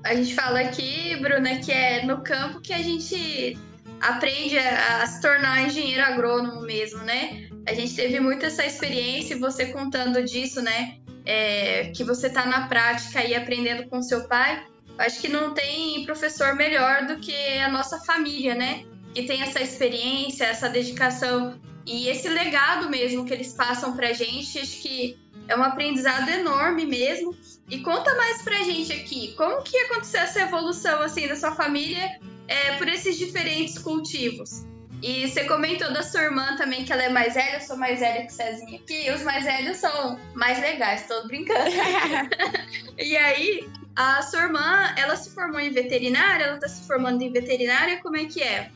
A 0.05 0.15
gente 0.15 0.35
fala 0.35 0.61
aqui, 0.61 1.17
Bruna, 1.17 1.59
que 1.59 1.73
é 1.73 2.05
no 2.05 2.21
campo 2.21 2.61
que 2.61 2.75
a 2.75 2.83
gente 2.83 3.57
aprende 4.01 4.59
a, 4.59 5.03
a 5.03 5.07
se 5.07 5.21
tornar 5.21 5.67
engenheiro 5.67 6.03
agrônomo 6.03 6.63
mesmo, 6.63 7.03
né? 7.05 7.49
A 7.67 7.75
gente 7.75 7.95
teve 7.95 8.19
muito 8.21 8.47
essa 8.47 8.65
experiência, 8.65 9.39
você 9.39 9.67
contando 9.67 10.23
disso, 10.25 10.63
né? 10.63 10.97
É, 11.25 11.93
que 11.95 12.03
você 12.03 12.31
tá 12.31 12.47
na 12.47 12.67
prática 12.67 13.23
e 13.23 13.35
aprendendo 13.35 13.89
com 13.89 14.03
seu 14.03 14.27
pai. 14.27 14.65
Acho 14.97 15.21
que 15.21 15.29
não 15.29 15.53
tem 15.53 16.05
professor 16.05 16.55
melhor 16.55 17.07
do 17.07 17.19
que 17.19 17.59
a 17.59 17.69
nossa 17.69 18.01
família, 18.01 18.55
né? 18.55 18.85
Que 19.15 19.25
tem 19.25 19.43
essa 19.43 19.61
experiência, 19.61 20.45
essa 20.45 20.69
dedicação 20.69 21.61
e 21.87 22.09
esse 22.09 22.29
legado 22.29 22.89
mesmo 22.89 23.25
que 23.25 23.33
eles 23.33 23.53
passam 23.53 23.95
pra 23.95 24.13
gente. 24.13 24.59
Acho 24.59 24.81
que 24.81 25.19
é 25.47 25.57
um 25.57 25.63
aprendizado 25.63 26.29
enorme 26.31 26.87
mesmo. 26.87 27.37
E 27.69 27.81
conta 27.81 28.15
mais 28.15 28.43
pra 28.43 28.63
gente 28.63 28.93
aqui, 28.93 29.35
como 29.37 29.63
que 29.63 29.77
aconteceu 29.77 30.21
essa 30.23 30.41
evolução 30.41 31.03
assim 31.03 31.29
da 31.29 31.37
sua 31.37 31.53
família 31.53 32.19
é, 32.49 32.73
por 32.77 32.89
esses 32.89 33.17
diferentes 33.17 33.79
cultivos? 33.79 34.65
E 35.01 35.29
você 35.29 35.45
comentou 35.45 35.93
da 35.93 36.03
sua 36.03 36.23
irmã 36.23 36.57
também, 36.57 36.85
que 36.85 36.93
ela 36.93 37.05
é 37.05 37.09
mais 37.09 37.35
velha, 37.35 37.57
eu 37.57 37.61
sou 37.61 37.77
mais 37.77 38.01
velha 38.01 38.27
que 38.27 38.33
o 38.33 38.35
Cezinha 38.35 38.81
aqui, 38.81 39.07
e 39.07 39.13
os 39.13 39.23
mais 39.23 39.45
velhos 39.45 39.77
são 39.77 40.19
mais 40.35 40.59
legais, 40.59 41.07
tô 41.07 41.25
brincando. 41.29 41.71
e 42.99 43.17
aí, 43.17 43.69
a 43.95 44.23
sua 44.23 44.43
irmã, 44.43 44.93
ela 44.97 45.15
se 45.15 45.31
formou 45.31 45.61
em 45.61 45.71
veterinária, 45.71 46.45
ela 46.45 46.59
tá 46.59 46.69
se 46.69 46.85
formando 46.85 47.23
em 47.23 47.31
veterinária, 47.31 48.01
como 48.03 48.17
é 48.17 48.25
que 48.25 48.43
é? 48.43 48.71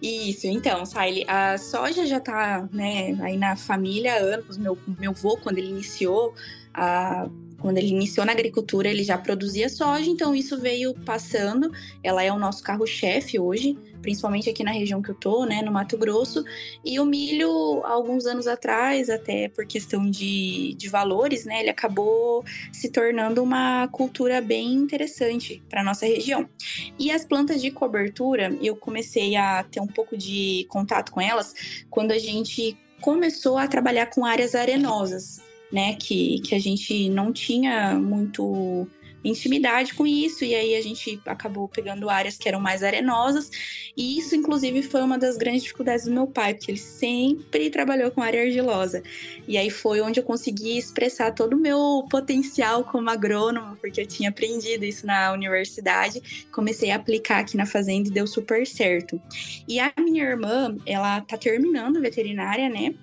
Isso, 0.00 0.46
então, 0.46 0.86
Saile, 0.86 1.24
a 1.26 1.58
soja 1.58 2.06
já 2.06 2.20
tá, 2.20 2.68
né, 2.70 3.18
aí 3.20 3.36
na 3.36 3.56
família 3.56 4.14
há 4.14 4.18
anos. 4.18 4.56
Meu, 4.56 4.78
meu 4.98 5.10
avô, 5.10 5.36
quando 5.38 5.58
ele 5.58 5.70
iniciou 5.70 6.34
a 6.74 7.28
quando 7.60 7.78
ele 7.78 7.88
iniciou 7.88 8.24
na 8.24 8.32
agricultura, 8.32 8.88
ele 8.88 9.02
já 9.02 9.18
produzia 9.18 9.68
soja, 9.68 10.08
então 10.08 10.34
isso 10.34 10.58
veio 10.60 10.94
passando. 11.04 11.72
Ela 12.04 12.22
é 12.22 12.32
o 12.32 12.38
nosso 12.38 12.62
carro-chefe 12.62 13.38
hoje, 13.38 13.76
principalmente 14.00 14.48
aqui 14.48 14.62
na 14.62 14.70
região 14.70 15.02
que 15.02 15.10
eu 15.10 15.14
tô, 15.14 15.44
né, 15.44 15.60
no 15.60 15.72
Mato 15.72 15.98
Grosso. 15.98 16.44
E 16.84 17.00
o 17.00 17.04
milho, 17.04 17.50
alguns 17.84 18.26
anos 18.26 18.46
atrás, 18.46 19.10
até 19.10 19.48
por 19.48 19.66
questão 19.66 20.08
de, 20.08 20.74
de 20.74 20.88
valores, 20.88 21.44
né, 21.44 21.60
ele 21.60 21.70
acabou 21.70 22.44
se 22.72 22.90
tornando 22.90 23.42
uma 23.42 23.88
cultura 23.88 24.40
bem 24.40 24.72
interessante 24.74 25.60
para 25.68 25.82
nossa 25.82 26.06
região. 26.06 26.48
E 26.96 27.10
as 27.10 27.24
plantas 27.24 27.60
de 27.60 27.72
cobertura, 27.72 28.56
eu 28.62 28.76
comecei 28.76 29.34
a 29.34 29.64
ter 29.64 29.80
um 29.80 29.86
pouco 29.88 30.16
de 30.16 30.64
contato 30.68 31.10
com 31.10 31.20
elas 31.20 31.54
quando 31.90 32.12
a 32.12 32.18
gente 32.18 32.78
começou 33.00 33.58
a 33.58 33.66
trabalhar 33.66 34.06
com 34.06 34.24
áreas 34.24 34.54
arenosas 34.54 35.47
né? 35.72 35.94
Que, 35.94 36.40
que 36.40 36.54
a 36.54 36.58
gente 36.58 37.08
não 37.10 37.32
tinha 37.32 37.94
muito 37.94 38.88
intimidade 39.24 39.94
com 39.94 40.06
isso, 40.06 40.44
e 40.44 40.54
aí 40.54 40.76
a 40.76 40.80
gente 40.80 41.20
acabou 41.26 41.68
pegando 41.68 42.08
áreas 42.08 42.36
que 42.36 42.48
eram 42.48 42.60
mais 42.60 42.82
arenosas, 42.82 43.50
e 43.96 44.18
isso, 44.18 44.36
inclusive, 44.36 44.82
foi 44.82 45.02
uma 45.02 45.18
das 45.18 45.36
grandes 45.36 45.62
dificuldades 45.62 46.04
do 46.04 46.12
meu 46.12 46.26
pai, 46.26 46.54
porque 46.54 46.70
ele 46.70 46.78
sempre 46.78 47.68
trabalhou 47.70 48.10
com 48.10 48.22
área 48.22 48.42
argilosa. 48.42 49.02
E 49.46 49.58
aí 49.58 49.70
foi 49.70 50.00
onde 50.00 50.20
eu 50.20 50.24
consegui 50.24 50.78
expressar 50.78 51.32
todo 51.32 51.54
o 51.54 51.60
meu 51.60 52.06
potencial 52.10 52.84
como 52.84 53.10
agrônomo, 53.10 53.76
porque 53.76 54.00
eu 54.00 54.06
tinha 54.06 54.30
aprendido 54.30 54.84
isso 54.84 55.06
na 55.06 55.32
universidade, 55.32 56.46
comecei 56.52 56.90
a 56.90 56.96
aplicar 56.96 57.40
aqui 57.40 57.56
na 57.56 57.66
fazenda 57.66 58.08
e 58.08 58.12
deu 58.12 58.26
super 58.26 58.66
certo. 58.66 59.20
E 59.66 59.80
a 59.80 59.92
minha 59.98 60.22
irmã, 60.22 60.76
ela 60.86 61.20
tá 61.22 61.36
terminando 61.36 62.00
veterinária, 62.00 62.68
né? 62.68 62.94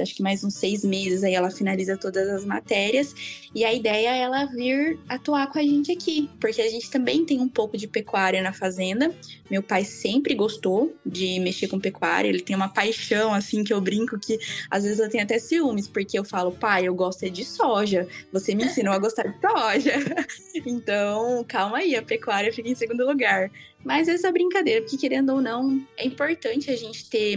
Acho 0.00 0.14
que 0.14 0.22
mais 0.22 0.42
uns 0.42 0.54
seis 0.54 0.84
meses 0.84 1.22
aí 1.22 1.34
ela 1.34 1.50
finaliza 1.50 1.96
todas 1.96 2.28
as 2.28 2.44
matérias. 2.44 3.14
E 3.54 3.64
a 3.64 3.72
ideia 3.72 4.10
é 4.10 4.18
ela 4.20 4.46
vir 4.46 4.98
atuar 5.08 5.48
com 5.48 5.58
a 5.58 5.62
gente 5.62 5.92
aqui, 5.92 6.30
porque 6.40 6.62
a 6.62 6.68
gente 6.68 6.90
também 6.90 7.24
tem 7.24 7.40
um 7.40 7.48
pouco 7.48 7.76
de 7.76 7.86
pecuária 7.86 8.42
na 8.42 8.52
fazenda. 8.52 9.14
Meu 9.50 9.62
pai 9.62 9.84
sempre 9.84 10.34
gostou 10.34 10.94
de 11.04 11.38
mexer 11.40 11.68
com 11.68 11.78
pecuária, 11.78 12.28
ele 12.28 12.40
tem 12.40 12.56
uma 12.56 12.68
paixão, 12.68 13.34
assim, 13.34 13.62
que 13.62 13.72
eu 13.72 13.80
brinco 13.80 14.18
que 14.18 14.38
às 14.70 14.84
vezes 14.84 14.98
eu 14.98 15.10
tenho 15.10 15.24
até 15.24 15.38
ciúmes, 15.38 15.86
porque 15.88 16.18
eu 16.18 16.24
falo, 16.24 16.52
pai, 16.52 16.86
eu 16.86 16.94
gosto 16.94 17.24
é 17.24 17.28
de 17.28 17.44
soja, 17.44 18.08
você 18.32 18.54
me 18.54 18.64
ensinou 18.64 18.94
a 18.94 18.98
gostar 18.98 19.24
de 19.24 19.38
soja. 19.40 19.94
então, 20.64 21.44
calma 21.46 21.78
aí, 21.78 21.94
a 21.96 22.02
pecuária 22.02 22.52
fica 22.52 22.68
em 22.68 22.74
segundo 22.74 23.04
lugar. 23.06 23.50
Mas 23.84 24.08
essa 24.08 24.30
brincadeira, 24.30 24.82
porque 24.82 24.96
querendo 24.96 25.30
ou 25.30 25.40
não, 25.40 25.84
é 25.96 26.06
importante 26.06 26.70
a 26.70 26.76
gente 26.76 27.08
ter 27.08 27.36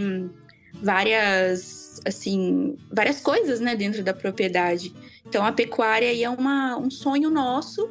várias, 0.84 2.00
assim, 2.04 2.76
várias 2.92 3.20
coisas, 3.20 3.58
né, 3.58 3.74
dentro 3.74 4.04
da 4.04 4.12
propriedade. 4.12 4.94
Então 5.26 5.44
a 5.44 5.50
pecuária 5.50 6.08
aí 6.08 6.22
é 6.22 6.28
uma, 6.28 6.76
um 6.76 6.90
sonho 6.90 7.30
nosso 7.30 7.90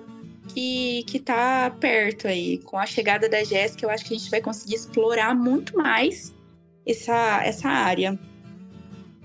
que, 0.50 1.04
que 1.08 1.20
tá 1.20 1.76
perto 1.80 2.28
aí. 2.28 2.60
Com 2.60 2.78
a 2.78 2.86
chegada 2.86 3.28
da 3.28 3.44
Jéssica, 3.44 3.86
eu 3.86 3.90
acho 3.90 4.06
que 4.06 4.14
a 4.14 4.18
gente 4.18 4.30
vai 4.30 4.42
conseguir 4.42 4.76
explorar 4.76 5.36
muito 5.36 5.76
mais 5.76 6.34
essa, 6.86 7.42
essa 7.44 7.68
área. 7.68 8.18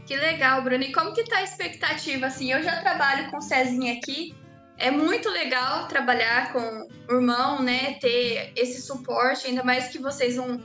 Que 0.06 0.16
legal, 0.16 0.62
Bruno. 0.62 0.82
E 0.82 0.90
como 0.90 1.12
que 1.12 1.24
tá 1.24 1.36
a 1.36 1.42
expectativa? 1.42 2.26
Assim, 2.26 2.50
eu 2.50 2.62
já 2.62 2.80
trabalho 2.80 3.30
com 3.30 3.36
o 3.36 3.42
Cezinha 3.42 3.92
aqui. 3.92 4.34
É 4.78 4.90
muito 4.90 5.28
legal 5.28 5.86
trabalhar 5.88 6.52
com 6.52 6.60
o 6.60 7.14
irmão, 7.14 7.62
né? 7.62 7.94
Ter 8.00 8.52
esse 8.56 8.80
suporte, 8.80 9.48
ainda 9.48 9.62
mais 9.62 9.88
que 9.88 9.98
vocês 9.98 10.36
vão 10.36 10.58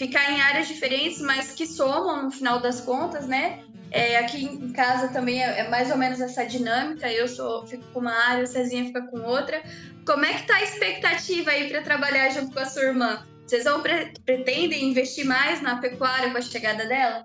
ficar 0.00 0.32
em 0.32 0.40
áreas 0.40 0.66
diferentes, 0.66 1.20
mas 1.20 1.52
que 1.52 1.66
somam 1.66 2.22
no 2.22 2.30
final 2.30 2.58
das 2.58 2.80
contas, 2.80 3.26
né? 3.26 3.62
É, 3.90 4.16
aqui 4.16 4.46
em 4.46 4.72
casa 4.72 5.08
também 5.08 5.42
é, 5.42 5.60
é, 5.60 5.68
mais 5.68 5.90
ou 5.90 5.98
menos 5.98 6.22
essa 6.22 6.42
dinâmica. 6.42 7.12
Eu 7.12 7.28
sou, 7.28 7.66
fico 7.66 7.84
com 7.92 8.00
uma 8.00 8.14
área, 8.28 8.44
o 8.44 8.46
Cezinha 8.46 8.86
fica 8.86 9.02
com 9.02 9.20
outra. 9.20 9.62
Como 10.06 10.24
é 10.24 10.32
que 10.32 10.46
tá 10.46 10.56
a 10.56 10.62
expectativa 10.62 11.50
aí 11.50 11.68
para 11.68 11.82
trabalhar 11.82 12.30
junto 12.30 12.50
com 12.50 12.60
a 12.60 12.64
sua 12.64 12.84
irmã? 12.84 13.26
Vocês 13.46 13.64
vão 13.64 13.82
pre 13.82 14.14
pretendem 14.24 14.88
investir 14.88 15.26
mais 15.26 15.60
na 15.60 15.76
pecuária 15.76 16.30
com 16.30 16.38
a 16.38 16.40
chegada 16.40 16.86
dela? 16.86 17.22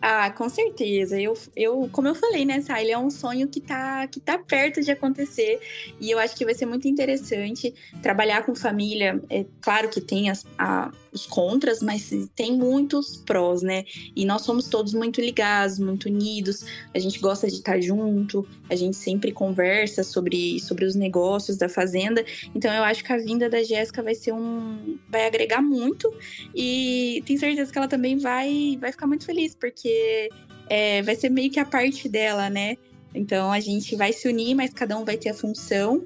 Ah, 0.00 0.30
com 0.30 0.48
certeza. 0.48 1.20
Eu, 1.20 1.34
eu, 1.56 1.88
como 1.90 2.06
eu 2.06 2.14
falei, 2.14 2.44
né, 2.44 2.60
Sai, 2.60 2.90
é 2.90 2.98
um 2.98 3.10
sonho 3.10 3.48
que 3.48 3.60
tá, 3.60 4.06
que 4.06 4.20
tá 4.20 4.38
perto 4.38 4.80
de 4.80 4.90
acontecer. 4.90 5.58
E 6.00 6.10
eu 6.10 6.18
acho 6.18 6.36
que 6.36 6.44
vai 6.44 6.54
ser 6.54 6.66
muito 6.66 6.86
interessante 6.86 7.74
trabalhar 8.02 8.44
com 8.44 8.54
família. 8.54 9.20
É 9.28 9.44
claro 9.60 9.88
que 9.88 10.00
tem 10.00 10.30
as, 10.30 10.44
a, 10.56 10.90
os 11.12 11.26
contras, 11.26 11.80
mas 11.80 12.10
tem 12.34 12.56
muitos 12.56 13.16
prós, 13.16 13.62
né? 13.62 13.84
E 14.14 14.24
nós 14.24 14.42
somos 14.42 14.68
todos 14.68 14.94
muito 14.94 15.20
ligados, 15.20 15.78
muito 15.78 16.06
unidos. 16.06 16.64
A 16.94 16.98
gente 16.98 17.18
gosta 17.18 17.46
de 17.48 17.54
estar 17.54 17.80
junto, 17.80 18.46
a 18.68 18.76
gente 18.76 18.96
sempre 18.96 19.32
conversa 19.32 20.02
sobre, 20.02 20.60
sobre 20.60 20.84
os 20.84 20.94
negócios 20.94 21.56
da 21.56 21.68
fazenda. 21.68 22.24
Então 22.54 22.72
eu 22.72 22.84
acho 22.84 23.04
que 23.04 23.12
a 23.12 23.18
vinda 23.18 23.48
da 23.48 23.62
Jéssica 23.62 24.02
vai 24.02 24.14
ser 24.14 24.32
um. 24.32 24.98
vai 25.08 25.26
agregar 25.26 25.62
muito. 25.62 26.12
E 26.54 27.22
tenho 27.26 27.38
certeza 27.38 27.72
que 27.72 27.78
ela 27.78 27.88
também 27.88 28.16
vai, 28.16 28.76
vai 28.80 28.92
ficar 28.92 29.06
muito 29.06 29.24
feliz, 29.24 29.54
porque 29.54 30.28
é, 30.68 31.02
vai 31.02 31.14
ser 31.14 31.30
meio 31.30 31.50
que 31.50 31.60
a 31.60 31.64
parte 31.64 32.08
dela, 32.08 32.50
né? 32.50 32.76
Então 33.18 33.50
a 33.50 33.58
gente 33.58 33.96
vai 33.96 34.12
se 34.12 34.28
unir, 34.28 34.54
mas 34.54 34.72
cada 34.72 34.96
um 34.96 35.04
vai 35.04 35.16
ter 35.16 35.30
a 35.30 35.34
função. 35.34 36.04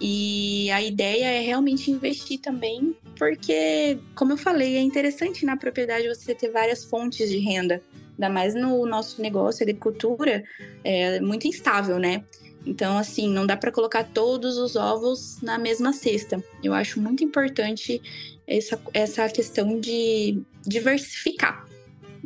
E 0.00 0.70
a 0.70 0.82
ideia 0.82 1.26
é 1.26 1.40
realmente 1.40 1.90
investir 1.90 2.40
também, 2.40 2.96
porque, 3.18 3.98
como 4.14 4.32
eu 4.32 4.36
falei, 4.36 4.76
é 4.76 4.80
interessante 4.80 5.44
na 5.44 5.56
propriedade 5.56 6.08
você 6.08 6.34
ter 6.34 6.50
várias 6.50 6.84
fontes 6.84 7.30
de 7.30 7.38
renda. 7.38 7.82
Ainda 8.12 8.28
mais 8.28 8.54
no 8.54 8.86
nosso 8.86 9.20
negócio, 9.20 9.62
agricultura, 9.62 10.42
é 10.82 11.20
muito 11.20 11.46
instável, 11.46 11.98
né? 11.98 12.24
Então, 12.66 12.96
assim, 12.96 13.28
não 13.28 13.46
dá 13.46 13.56
para 13.56 13.70
colocar 13.70 14.04
todos 14.04 14.56
os 14.56 14.74
ovos 14.74 15.40
na 15.42 15.58
mesma 15.58 15.92
cesta. 15.92 16.42
Eu 16.62 16.72
acho 16.72 17.00
muito 17.00 17.22
importante 17.22 18.00
essa, 18.46 18.80
essa 18.94 19.28
questão 19.28 19.78
de 19.78 20.40
diversificar. 20.66 21.66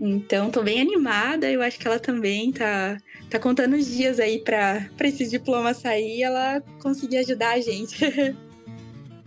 Então, 0.01 0.51
tô 0.51 0.63
bem 0.63 0.81
animada. 0.81 1.51
Eu 1.51 1.63
acho 1.63 1.79
que 1.79 1.87
ela 1.87 1.99
também 1.99 2.53
tá, 2.53 2.99
tá 3.29 3.39
contando 3.39 3.75
os 3.75 3.87
dias 3.87 4.21
aí 4.21 4.39
para 4.39 4.89
esse 5.01 5.29
diploma 5.29 5.75
sair 5.75 6.19
e 6.19 6.23
ela 6.23 6.61
conseguir 6.81 7.19
ajudar 7.19 7.55
a 7.55 7.61
gente. 7.61 8.05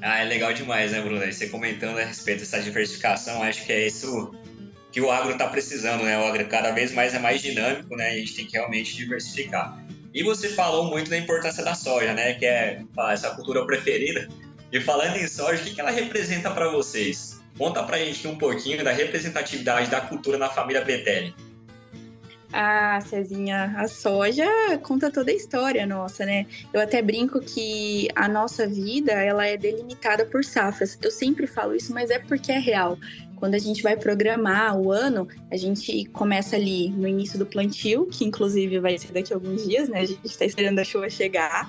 ah, 0.02 0.20
é 0.20 0.26
legal 0.26 0.54
demais, 0.54 0.92
né, 0.92 1.02
Bruna? 1.02 1.26
E 1.26 1.34
você 1.34 1.50
comentando 1.50 1.98
a 1.98 2.06
respeito 2.06 2.40
dessa 2.40 2.62
diversificação, 2.62 3.44
acho 3.44 3.66
que 3.66 3.74
é 3.74 3.88
isso 3.88 4.34
que 4.92 5.02
o 5.02 5.12
agro 5.12 5.32
está 5.32 5.48
precisando, 5.48 6.04
né? 6.04 6.18
O 6.18 6.24
agro 6.24 6.46
cada 6.48 6.72
vez 6.72 6.94
mais 6.94 7.14
é 7.14 7.20
mais 7.20 7.42
dinâmico, 7.42 7.96
né? 7.96 8.10
A 8.10 8.14
gente 8.14 8.36
tem 8.36 8.46
que 8.46 8.54
realmente 8.54 8.96
diversificar. 8.96 9.82
E 10.14 10.24
você 10.24 10.50
falou 10.50 10.90
muito 10.90 11.10
da 11.10 11.18
importância 11.18 11.64
da 11.64 11.74
soja, 11.74 12.14
né? 12.14 12.34
Que 12.34 12.46
é 12.46 12.82
essa 13.10 13.30
cultura 13.32 13.66
preferida. 13.66 14.28
E 14.72 14.80
falando 14.80 15.18
em 15.18 15.28
soja, 15.28 15.62
o 15.62 15.66
que 15.66 15.80
ela 15.80 15.92
representa 15.92 16.52
para 16.52 16.70
vocês? 16.70 17.41
Conta 17.62 17.84
pra 17.84 18.00
gente 18.00 18.28
um 18.28 18.36
pouquinho 18.36 18.84
da 18.84 18.92
representatividade 18.92 19.88
da 19.88 20.02
cultura 20.02 20.36
na 20.36 20.50
família 20.50 20.84
Betelli. 20.84 21.32
Ah, 22.52 23.00
Cezinha, 23.02 23.76
a 23.78 23.88
soja 23.88 24.48
conta 24.82 25.12
toda 25.12 25.30
a 25.30 25.34
história 25.36 25.86
nossa, 25.86 26.26
né? 26.26 26.48
Eu 26.74 26.82
até 26.82 27.04
brinco 27.04 27.40
que 27.40 28.08
a 28.16 28.28
nossa 28.28 28.66
vida, 28.66 29.12
ela 29.12 29.46
é 29.46 29.56
delimitada 29.56 30.26
por 30.26 30.44
safras. 30.44 30.98
Eu 31.00 31.12
sempre 31.12 31.46
falo 31.46 31.76
isso, 31.76 31.94
mas 31.94 32.10
é 32.10 32.18
porque 32.18 32.52
é 32.52 32.58
real. 32.58 32.98
Quando 33.42 33.56
a 33.56 33.58
gente 33.58 33.82
vai 33.82 33.98
programar 33.98 34.80
o 34.80 34.92
ano, 34.92 35.28
a 35.50 35.58
gente 35.58 36.06
começa 36.06 36.56
ali 36.56 36.90
no 36.92 37.08
início 37.08 37.40
do 37.40 37.46
plantio, 37.46 38.06
que 38.06 38.24
inclusive 38.24 38.80
vai 38.80 38.96
ser 39.00 39.12
daqui 39.12 39.34
a 39.34 39.36
alguns 39.36 39.68
dias, 39.68 39.90
né? 39.90 40.02
A 40.02 40.06
gente 40.06 40.24
está 40.28 40.46
esperando 40.46 40.78
a 40.78 40.84
chuva 40.84 41.10
chegar. 41.10 41.68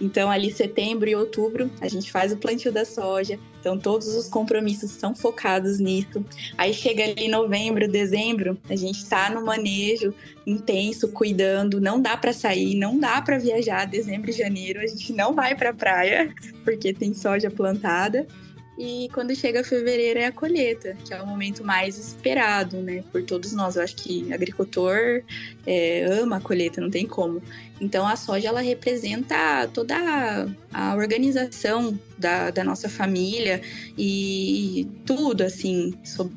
Então, 0.00 0.30
ali 0.30 0.50
setembro 0.50 1.10
e 1.10 1.14
outubro, 1.14 1.70
a 1.78 1.88
gente 1.88 2.10
faz 2.10 2.32
o 2.32 2.38
plantio 2.38 2.72
da 2.72 2.86
soja. 2.86 3.38
Então, 3.60 3.78
todos 3.78 4.08
os 4.16 4.28
compromissos 4.28 4.92
são 4.92 5.14
focados 5.14 5.78
nisso. 5.78 6.24
Aí 6.56 6.72
chega 6.72 7.04
ali 7.04 7.28
novembro, 7.28 7.86
dezembro, 7.86 8.56
a 8.70 8.74
gente 8.74 8.96
está 8.96 9.28
no 9.28 9.44
manejo 9.44 10.14
intenso, 10.46 11.08
cuidando. 11.08 11.82
Não 11.82 12.00
dá 12.00 12.16
para 12.16 12.32
sair, 12.32 12.74
não 12.76 12.98
dá 12.98 13.20
para 13.20 13.38
viajar. 13.38 13.84
Dezembro 13.84 14.30
e 14.30 14.32
janeiro, 14.32 14.80
a 14.80 14.86
gente 14.86 15.12
não 15.12 15.34
vai 15.34 15.54
para 15.54 15.68
a 15.68 15.74
praia, 15.74 16.34
porque 16.64 16.94
tem 16.94 17.12
soja 17.12 17.50
plantada. 17.50 18.26
E 18.82 19.10
quando 19.12 19.36
chega 19.36 19.62
fevereiro 19.62 20.18
é 20.18 20.24
a 20.24 20.32
colheita, 20.32 20.96
que 21.04 21.12
é 21.12 21.20
o 21.20 21.26
momento 21.26 21.62
mais 21.62 21.98
esperado, 21.98 22.78
né, 22.78 23.04
por 23.12 23.22
todos 23.22 23.52
nós. 23.52 23.76
Eu 23.76 23.82
acho 23.82 23.94
que 23.94 24.32
agricultor 24.32 25.22
é, 25.66 26.06
ama 26.06 26.38
a 26.38 26.40
colheita, 26.40 26.80
não 26.80 26.88
tem 26.88 27.06
como. 27.06 27.42
Então 27.78 28.08
a 28.08 28.16
soja 28.16 28.48
ela 28.48 28.62
representa 28.62 29.68
toda 29.74 29.94
a, 30.72 30.94
organização 30.94 32.00
da, 32.16 32.50
da, 32.50 32.64
nossa 32.64 32.88
família 32.88 33.60
e 33.98 34.88
tudo 35.04 35.42
assim 35.42 35.92
sobre 36.02 36.34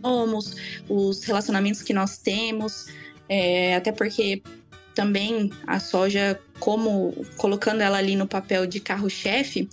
somos, 0.00 0.54
os 0.88 1.24
relacionamentos 1.24 1.82
que 1.82 1.92
nós 1.92 2.18
temos, 2.18 2.86
é, 3.28 3.74
até 3.74 3.90
porque 3.90 4.40
também 4.94 5.50
a 5.66 5.80
soja, 5.80 6.38
como 6.58 7.12
colocando 7.36 7.80
ela 7.82 7.98
ali 7.98 8.16
no 8.16 8.26
papel 8.26 8.66
de 8.66 8.80
carro-chefe, 8.80 9.68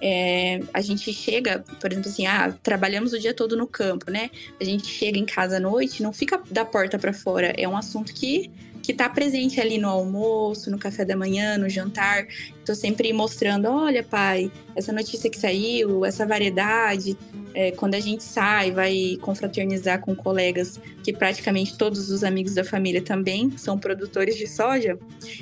é, 0.00 0.60
a 0.74 0.80
gente 0.80 1.12
chega, 1.12 1.64
por 1.80 1.92
exemplo, 1.92 2.10
assim, 2.10 2.26
ah, 2.26 2.52
trabalhamos 2.62 3.12
o 3.12 3.18
dia 3.18 3.32
todo 3.32 3.56
no 3.56 3.68
campo, 3.68 4.10
né? 4.10 4.30
A 4.60 4.64
gente 4.64 4.86
chega 4.88 5.16
em 5.16 5.24
casa 5.24 5.58
à 5.58 5.60
noite, 5.60 6.02
não 6.02 6.12
fica 6.12 6.42
da 6.50 6.64
porta 6.64 6.98
para 6.98 7.12
fora. 7.12 7.54
É 7.56 7.68
um 7.68 7.76
assunto 7.76 8.12
que 8.12 8.50
que 8.82 8.92
está 8.92 9.08
presente 9.08 9.60
ali 9.60 9.78
no 9.78 9.88
almoço, 9.88 10.70
no 10.70 10.78
café 10.78 11.04
da 11.04 11.16
manhã, 11.16 11.56
no 11.56 11.68
jantar. 11.68 12.26
Estou 12.58 12.74
sempre 12.74 13.12
mostrando, 13.12 13.66
olha, 13.68 14.02
pai, 14.02 14.50
essa 14.74 14.92
notícia 14.92 15.30
que 15.30 15.38
saiu, 15.38 16.04
essa 16.04 16.26
variedade. 16.26 17.16
É, 17.54 17.70
quando 17.72 17.94
a 17.94 18.00
gente 18.00 18.24
sai, 18.24 18.70
vai 18.70 19.18
confraternizar 19.20 20.00
com 20.00 20.16
colegas, 20.16 20.80
que 21.04 21.12
praticamente 21.12 21.76
todos 21.76 22.10
os 22.10 22.24
amigos 22.24 22.54
da 22.54 22.64
família 22.64 23.02
também 23.02 23.50
são 23.58 23.78
produtores 23.78 24.36
de 24.36 24.46
soja, 24.46 24.98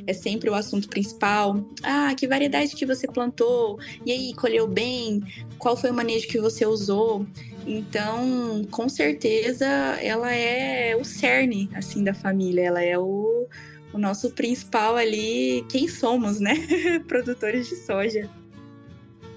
é 0.07 0.13
sempre 0.13 0.51
o 0.51 0.55
assunto 0.55 0.89
principal. 0.89 1.65
Ah, 1.83 2.13
que 2.17 2.27
variedade 2.27 2.75
que 2.75 2.85
você 2.85 3.07
plantou? 3.07 3.79
E 4.05 4.11
aí, 4.11 4.35
colheu 4.35 4.67
bem? 4.67 5.23
Qual 5.57 5.77
foi 5.77 5.91
o 5.91 5.95
manejo 5.95 6.27
que 6.27 6.41
você 6.41 6.67
usou? 6.67 7.25
Então, 7.71 8.67
com 8.69 8.89
certeza, 8.89 9.65
ela 10.03 10.35
é 10.35 10.97
o 10.97 11.05
cerne, 11.05 11.71
assim, 11.73 12.03
da 12.03 12.13
família. 12.13 12.63
Ela 12.63 12.83
é 12.83 12.99
o, 12.99 13.47
o 13.93 13.99
nosso 13.99 14.31
principal 14.31 14.97
ali, 14.97 15.65
quem 15.69 15.87
somos, 15.87 16.41
né? 16.41 16.55
Produtores 17.07 17.69
de 17.69 17.77
soja. 17.77 18.29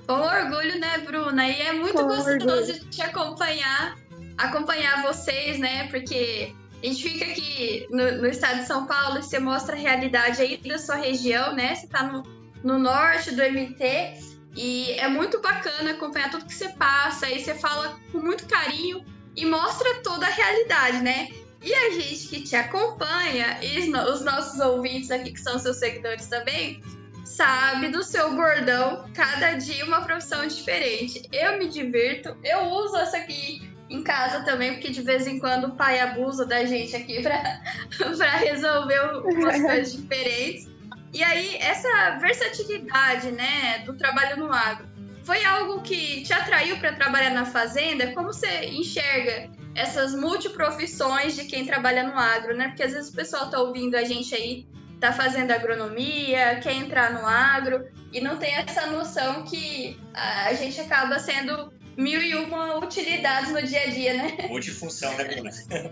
Com 0.07 0.13
orgulho, 0.13 0.79
né, 0.79 0.97
Bruna? 1.05 1.47
E 1.47 1.61
é 1.61 1.73
muito 1.73 1.93
Com 1.93 2.07
gostoso 2.07 2.31
orgulho. 2.31 2.89
te 2.89 3.03
acompanhar, 3.03 3.99
acompanhar 4.35 5.03
vocês, 5.03 5.59
né? 5.59 5.87
Porque 5.89 6.51
a 6.81 6.87
gente 6.87 7.03
fica 7.03 7.25
aqui 7.25 7.85
no, 7.91 8.13
no, 8.13 8.27
estado 8.27 8.61
de 8.61 8.65
São 8.65 8.87
Paulo 8.87 9.19
e 9.19 9.21
você 9.21 9.37
mostra 9.37 9.75
a 9.75 9.79
realidade 9.79 10.41
aí 10.41 10.57
da 10.57 10.79
sua 10.79 10.95
região, 10.95 11.55
né? 11.55 11.75
Você 11.75 11.85
tá 11.85 12.01
no, 12.01 12.23
no 12.63 12.79
norte 12.79 13.29
do 13.29 13.43
MT 13.43 14.32
e 14.55 14.91
é 14.93 15.07
muito 15.07 15.41
bacana 15.41 15.91
acompanhar 15.91 16.29
tudo 16.29 16.45
que 16.45 16.53
você 16.53 16.69
passa, 16.69 17.25
aí 17.25 17.43
você 17.43 17.55
fala 17.55 17.99
com 18.11 18.19
muito 18.19 18.47
carinho 18.47 19.03
e 19.35 19.45
mostra 19.45 20.01
toda 20.03 20.25
a 20.25 20.29
realidade, 20.29 21.01
né? 21.01 21.29
E 21.61 21.73
a 21.73 21.91
gente 21.91 22.27
que 22.27 22.41
te 22.43 22.55
acompanha, 22.55 23.57
e 23.61 23.79
os 23.79 24.21
nossos 24.21 24.59
ouvintes 24.59 25.09
aqui, 25.09 25.31
que 25.31 25.39
são 25.39 25.57
seus 25.57 25.77
seguidores 25.77 26.27
também, 26.27 26.81
sabe 27.23 27.87
do 27.87 28.03
seu 28.03 28.35
bordão, 28.35 29.09
cada 29.13 29.53
dia 29.53 29.85
uma 29.85 30.01
profissão 30.01 30.45
diferente. 30.45 31.27
Eu 31.31 31.57
me 31.57 31.67
divirto, 31.67 32.35
eu 32.43 32.65
uso 32.65 32.97
essa 32.97 33.17
aqui 33.17 33.73
em 33.89 34.03
casa 34.03 34.43
também, 34.43 34.73
porque 34.73 34.89
de 34.89 35.01
vez 35.01 35.25
em 35.25 35.39
quando 35.39 35.65
o 35.65 35.75
pai 35.75 35.99
abusa 35.99 36.45
da 36.45 36.65
gente 36.65 36.95
aqui 36.95 37.21
para 37.21 37.61
resolver 38.39 38.99
umas 39.23 39.61
coisas 39.61 39.93
diferentes. 39.93 40.72
E 41.13 41.23
aí, 41.23 41.57
essa 41.57 42.17
versatilidade, 42.19 43.31
né, 43.31 43.79
do 43.85 43.95
trabalho 43.95 44.37
no 44.37 44.51
agro, 44.51 44.87
foi 45.23 45.43
algo 45.45 45.81
que 45.81 46.23
te 46.23 46.33
atraiu 46.33 46.77
para 46.77 46.93
trabalhar 46.93 47.29
na 47.29 47.45
fazenda? 47.45 48.11
Como 48.13 48.33
você 48.33 48.65
enxerga 48.65 49.49
essas 49.75 50.13
multiprofissões 50.13 51.35
de 51.35 51.45
quem 51.45 51.65
trabalha 51.65 52.03
no 52.03 52.17
agro, 52.17 52.55
né? 52.55 52.69
Porque 52.69 52.83
às 52.83 52.93
vezes 52.93 53.11
o 53.11 53.15
pessoal 53.15 53.49
tá 53.49 53.59
ouvindo 53.59 53.95
a 53.95 54.03
gente 54.03 54.33
aí, 54.35 54.67
tá 54.99 55.13
fazendo 55.13 55.51
agronomia, 55.51 56.59
quer 56.61 56.73
entrar 56.73 57.11
no 57.11 57.25
agro 57.25 57.87
e 58.11 58.19
não 58.19 58.37
tem 58.37 58.53
essa 58.55 58.87
noção 58.87 59.43
que 59.43 59.99
a 60.13 60.53
gente 60.53 60.79
acaba 60.79 61.19
sendo 61.19 61.73
mil 61.97 62.21
e 62.21 62.35
uma 62.35 62.77
utilidades 62.77 63.51
no 63.51 63.61
dia 63.61 63.81
a 63.81 63.87
dia, 63.87 64.13
né? 64.13 64.37
Multifunção, 64.49 65.15
né, 65.17 65.23
Bruna? 65.25 65.51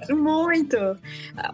Muito! 0.10 0.78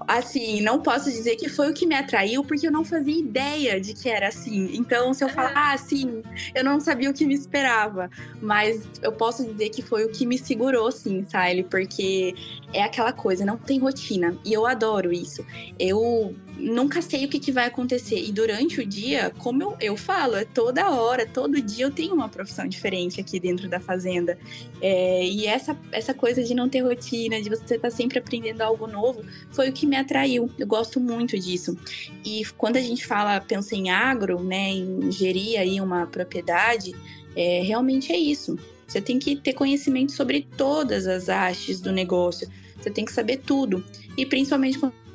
Assim, 0.08 0.62
não 0.62 0.82
posso 0.82 1.12
dizer 1.12 1.36
que 1.36 1.50
foi 1.50 1.70
o 1.70 1.74
que 1.74 1.86
me 1.86 1.96
atraiu, 1.96 2.44
porque 2.44 2.68
eu 2.68 2.72
não 2.72 2.84
fazia 2.84 3.18
ideia 3.18 3.80
de 3.80 3.94
que 3.94 4.10
era 4.10 4.28
assim. 4.28 4.76
Então, 4.76 5.14
se 5.14 5.24
eu 5.24 5.30
falar 5.30 5.74
assim, 5.74 6.22
eu 6.54 6.64
não 6.64 6.80
sabia 6.80 7.10
o 7.10 7.14
que 7.14 7.26
me 7.26 7.34
esperava. 7.34 8.10
Mas 8.42 8.88
eu 9.02 9.12
posso 9.12 9.46
dizer 9.46 9.70
que 9.70 9.82
foi 9.82 10.06
o 10.06 10.10
que 10.10 10.26
me 10.26 10.38
segurou, 10.38 10.92
sim, 10.92 11.26
Sally, 11.26 11.64
porque 11.64 12.36
é 12.74 12.84
aquela 12.84 13.12
coisa, 13.12 13.46
não 13.46 13.58
tem 13.58 13.80
rotina. 13.80 14.38
E 14.46 14.54
eu 14.54 14.66
adoro 14.66 15.12
isso. 15.12 15.46
Eu 15.80 16.36
nunca 16.58 17.02
sei 17.02 17.26
o 17.26 17.30
que, 17.30 17.40
que 17.40 17.52
vai 17.52 17.66
acontecer. 17.66 18.20
E 18.20 18.32
durante 18.32 18.82
o 18.82 18.86
dia, 18.86 19.32
como 19.38 19.64
eu, 19.64 19.78
eu 19.80 19.98
falo, 19.98 20.36
é 20.36 20.44
toda 20.44 20.90
hora, 20.90 21.26
todo 21.26 21.62
dia 21.62 21.86
eu 21.86 21.92
tenho 21.92 22.14
uma 22.14 22.28
profissão 22.28 22.68
diferente 22.68 23.22
aqui 23.22 23.40
dentro 23.40 23.70
da 23.70 23.80
fazenda. 23.80 24.38
É, 24.82 25.26
e 25.26 25.46
essa, 25.46 25.78
essa 25.92 26.14
coisa 26.14 26.44
de 26.44 26.54
não 26.54 26.68
ter 26.68 26.82
rotina, 26.82 27.42
de 27.42 27.50
você 27.50 27.76
estar 27.76 27.80
tá 27.80 27.90
sempre 27.90 28.20
aprendendo 28.20 28.62
algo 28.62 28.88
novo, 28.88 29.24
foi 29.52 29.70
o 29.70 29.74
que 29.74 29.86
me 29.86 29.96
atraiu. 29.96 30.50
Eu 30.58 30.68
gosto 30.68 31.00
muito 31.00 31.38
disso. 31.40 31.78
E 32.26 32.44
quando 32.58 32.78
a 32.78 32.82
gente 32.82 33.06
fala, 33.06 33.40
pensa 33.40 33.76
em 33.76 33.90
agro, 33.90 34.44
né, 34.44 34.70
em 34.70 35.12
gerir 35.12 35.60
aí 35.60 35.80
uma 35.80 36.08
propriedade, 36.08 36.94
é, 37.36 37.62
realmente 37.62 38.12
é 38.12 38.18
isso. 38.18 38.58
Você 38.88 39.02
tem 39.02 39.20
que 39.20 39.36
ter 39.36 39.54
conhecimento 39.54 40.14
sobre 40.14 40.48
todas 40.56 41.08
as 41.08 41.30
hastes 41.30 41.82
do 41.82 41.92
negócio. 41.92 42.50
Você 42.82 42.90
tem 42.90 43.04
que 43.04 43.12
saber 43.12 43.38
tudo. 43.38 43.84
E 44.18 44.26
principalmente 44.26 44.80
quando 44.80 45.07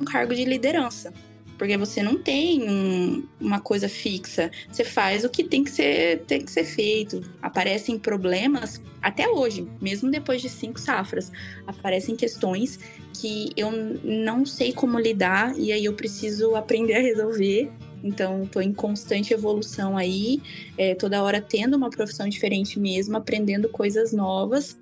um 0.00 0.04
cargo 0.04 0.34
de 0.34 0.44
liderança. 0.44 1.12
Porque 1.56 1.76
você 1.76 2.02
não 2.04 2.16
tem 2.16 2.70
um, 2.70 3.26
uma 3.40 3.60
coisa 3.60 3.88
fixa. 3.88 4.48
Você 4.70 4.84
faz 4.84 5.24
o 5.24 5.28
que 5.28 5.42
tem 5.42 5.64
que, 5.64 5.72
ser, 5.72 6.20
tem 6.20 6.44
que 6.44 6.52
ser 6.52 6.64
feito. 6.64 7.20
Aparecem 7.42 7.98
problemas 7.98 8.80
até 9.02 9.28
hoje, 9.28 9.66
mesmo 9.80 10.08
depois 10.08 10.40
de 10.40 10.48
cinco 10.48 10.78
safras. 10.78 11.32
Aparecem 11.66 12.14
questões 12.14 12.78
que 13.12 13.50
eu 13.56 13.72
não 14.04 14.46
sei 14.46 14.72
como 14.72 15.00
lidar 15.00 15.58
e 15.58 15.72
aí 15.72 15.84
eu 15.84 15.94
preciso 15.94 16.54
aprender 16.54 16.94
a 16.94 17.00
resolver 17.00 17.72
então, 18.02 18.44
estou 18.44 18.62
em 18.62 18.72
constante 18.72 19.34
evolução 19.34 19.96
aí, 19.96 20.40
é, 20.76 20.94
toda 20.94 21.22
hora 21.22 21.40
tendo 21.40 21.76
uma 21.76 21.90
profissão 21.90 22.28
diferente 22.28 22.78
mesmo, 22.78 23.16
aprendendo 23.16 23.68
coisas 23.68 24.12
novas 24.12 24.78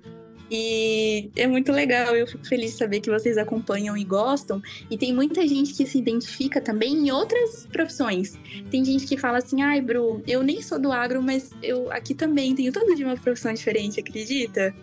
e 0.49 1.29
é 1.35 1.45
muito 1.45 1.71
legal, 1.71 2.15
eu 2.15 2.25
fico 2.25 2.45
feliz 2.47 2.71
de 2.71 2.77
saber 2.77 3.01
que 3.01 3.09
vocês 3.09 3.37
acompanham 3.37 3.97
e 3.97 4.03
gostam. 4.03 4.61
E 4.89 4.97
tem 4.97 5.13
muita 5.13 5.45
gente 5.45 5.73
que 5.73 5.85
se 5.85 5.97
identifica 5.97 6.61
também 6.61 6.93
em 6.93 7.11
outras 7.11 7.67
profissões. 7.67 8.37
Tem 8.71 8.83
gente 8.83 9.05
que 9.05 9.17
fala 9.17 9.39
assim: 9.39 9.61
ai, 9.61 9.81
Bru, 9.81 10.23
eu 10.25 10.41
nem 10.43 10.61
sou 10.61 10.79
do 10.79 10.91
agro, 10.91 11.21
mas 11.21 11.51
eu 11.61 11.91
aqui 11.91 12.13
também 12.13 12.55
tenho 12.55 12.71
todo 12.71 12.95
de 12.95 13.03
uma 13.03 13.17
profissão 13.17 13.53
diferente, 13.53 13.99
acredita? 13.99 14.73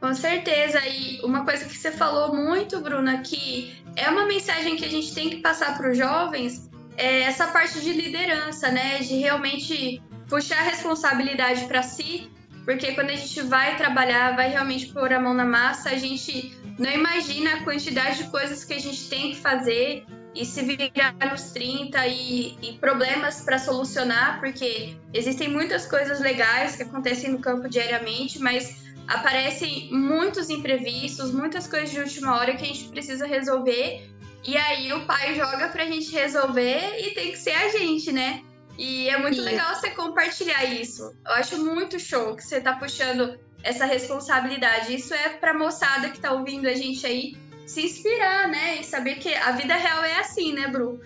Com 0.00 0.14
certeza. 0.14 0.80
E 0.86 1.20
uma 1.22 1.44
coisa 1.44 1.64
que 1.64 1.76
você 1.76 1.90
falou 1.90 2.34
muito, 2.34 2.80
Bruna, 2.80 3.22
que 3.22 3.72
é 3.96 4.08
uma 4.10 4.26
mensagem 4.26 4.76
que 4.76 4.84
a 4.84 4.88
gente 4.88 5.14
tem 5.14 5.30
que 5.30 5.36
passar 5.38 5.76
para 5.76 5.90
os 5.90 5.96
jovens, 5.96 6.70
é 6.96 7.22
essa 7.22 7.46
parte 7.46 7.80
de 7.80 7.92
liderança, 7.92 8.70
né? 8.70 8.98
De 8.98 9.14
realmente 9.16 10.02
puxar 10.28 10.58
a 10.58 10.64
responsabilidade 10.64 11.64
para 11.64 11.82
si 11.82 12.30
porque 12.68 12.92
quando 12.92 13.08
a 13.08 13.16
gente 13.16 13.40
vai 13.40 13.78
trabalhar, 13.78 14.36
vai 14.36 14.50
realmente 14.50 14.88
pôr 14.88 15.10
a 15.10 15.18
mão 15.18 15.32
na 15.32 15.46
massa, 15.46 15.88
a 15.88 15.96
gente 15.96 16.54
não 16.78 16.90
imagina 16.90 17.54
a 17.54 17.64
quantidade 17.64 18.24
de 18.24 18.30
coisas 18.30 18.62
que 18.62 18.74
a 18.74 18.78
gente 18.78 19.08
tem 19.08 19.30
que 19.30 19.40
fazer 19.40 20.04
e 20.34 20.44
se 20.44 20.62
virar 20.62 21.14
nos 21.30 21.50
30 21.52 22.06
e, 22.06 22.58
e 22.60 22.74
problemas 22.74 23.40
para 23.40 23.58
solucionar, 23.58 24.38
porque 24.38 24.94
existem 25.14 25.48
muitas 25.48 25.86
coisas 25.86 26.20
legais 26.20 26.76
que 26.76 26.82
acontecem 26.82 27.30
no 27.30 27.38
campo 27.38 27.70
diariamente, 27.70 28.38
mas 28.38 28.84
aparecem 29.06 29.88
muitos 29.90 30.50
imprevistos, 30.50 31.32
muitas 31.32 31.66
coisas 31.66 31.90
de 31.90 32.00
última 32.00 32.36
hora 32.36 32.54
que 32.54 32.64
a 32.64 32.68
gente 32.68 32.84
precisa 32.88 33.26
resolver. 33.26 34.10
E 34.46 34.58
aí 34.58 34.92
o 34.92 35.06
pai 35.06 35.34
joga 35.34 35.68
pra 35.68 35.86
gente 35.86 36.12
resolver 36.12 37.00
e 37.00 37.14
tem 37.14 37.30
que 37.32 37.38
ser 37.38 37.52
a 37.52 37.70
gente, 37.70 38.12
né? 38.12 38.42
E 38.78 39.08
é 39.08 39.18
muito 39.18 39.38
Sim. 39.38 39.42
legal 39.42 39.74
você 39.74 39.90
compartilhar 39.90 40.64
isso. 40.64 41.02
Eu 41.26 41.32
acho 41.32 41.62
muito 41.62 41.98
show 41.98 42.36
que 42.36 42.44
você 42.44 42.60
tá 42.60 42.74
puxando 42.74 43.38
essa 43.64 43.84
responsabilidade. 43.84 44.94
Isso 44.94 45.12
é 45.12 45.30
pra 45.30 45.52
moçada 45.52 46.10
que 46.10 46.20
tá 46.20 46.32
ouvindo 46.32 46.68
a 46.68 46.74
gente 46.74 47.04
aí 47.04 47.36
se 47.66 47.82
inspirar, 47.84 48.48
né? 48.48 48.76
E 48.76 48.84
saber 48.84 49.16
que 49.16 49.34
a 49.34 49.50
vida 49.50 49.74
real 49.74 50.04
é 50.04 50.20
assim, 50.20 50.52
né, 50.52 50.68
Bru? 50.68 51.00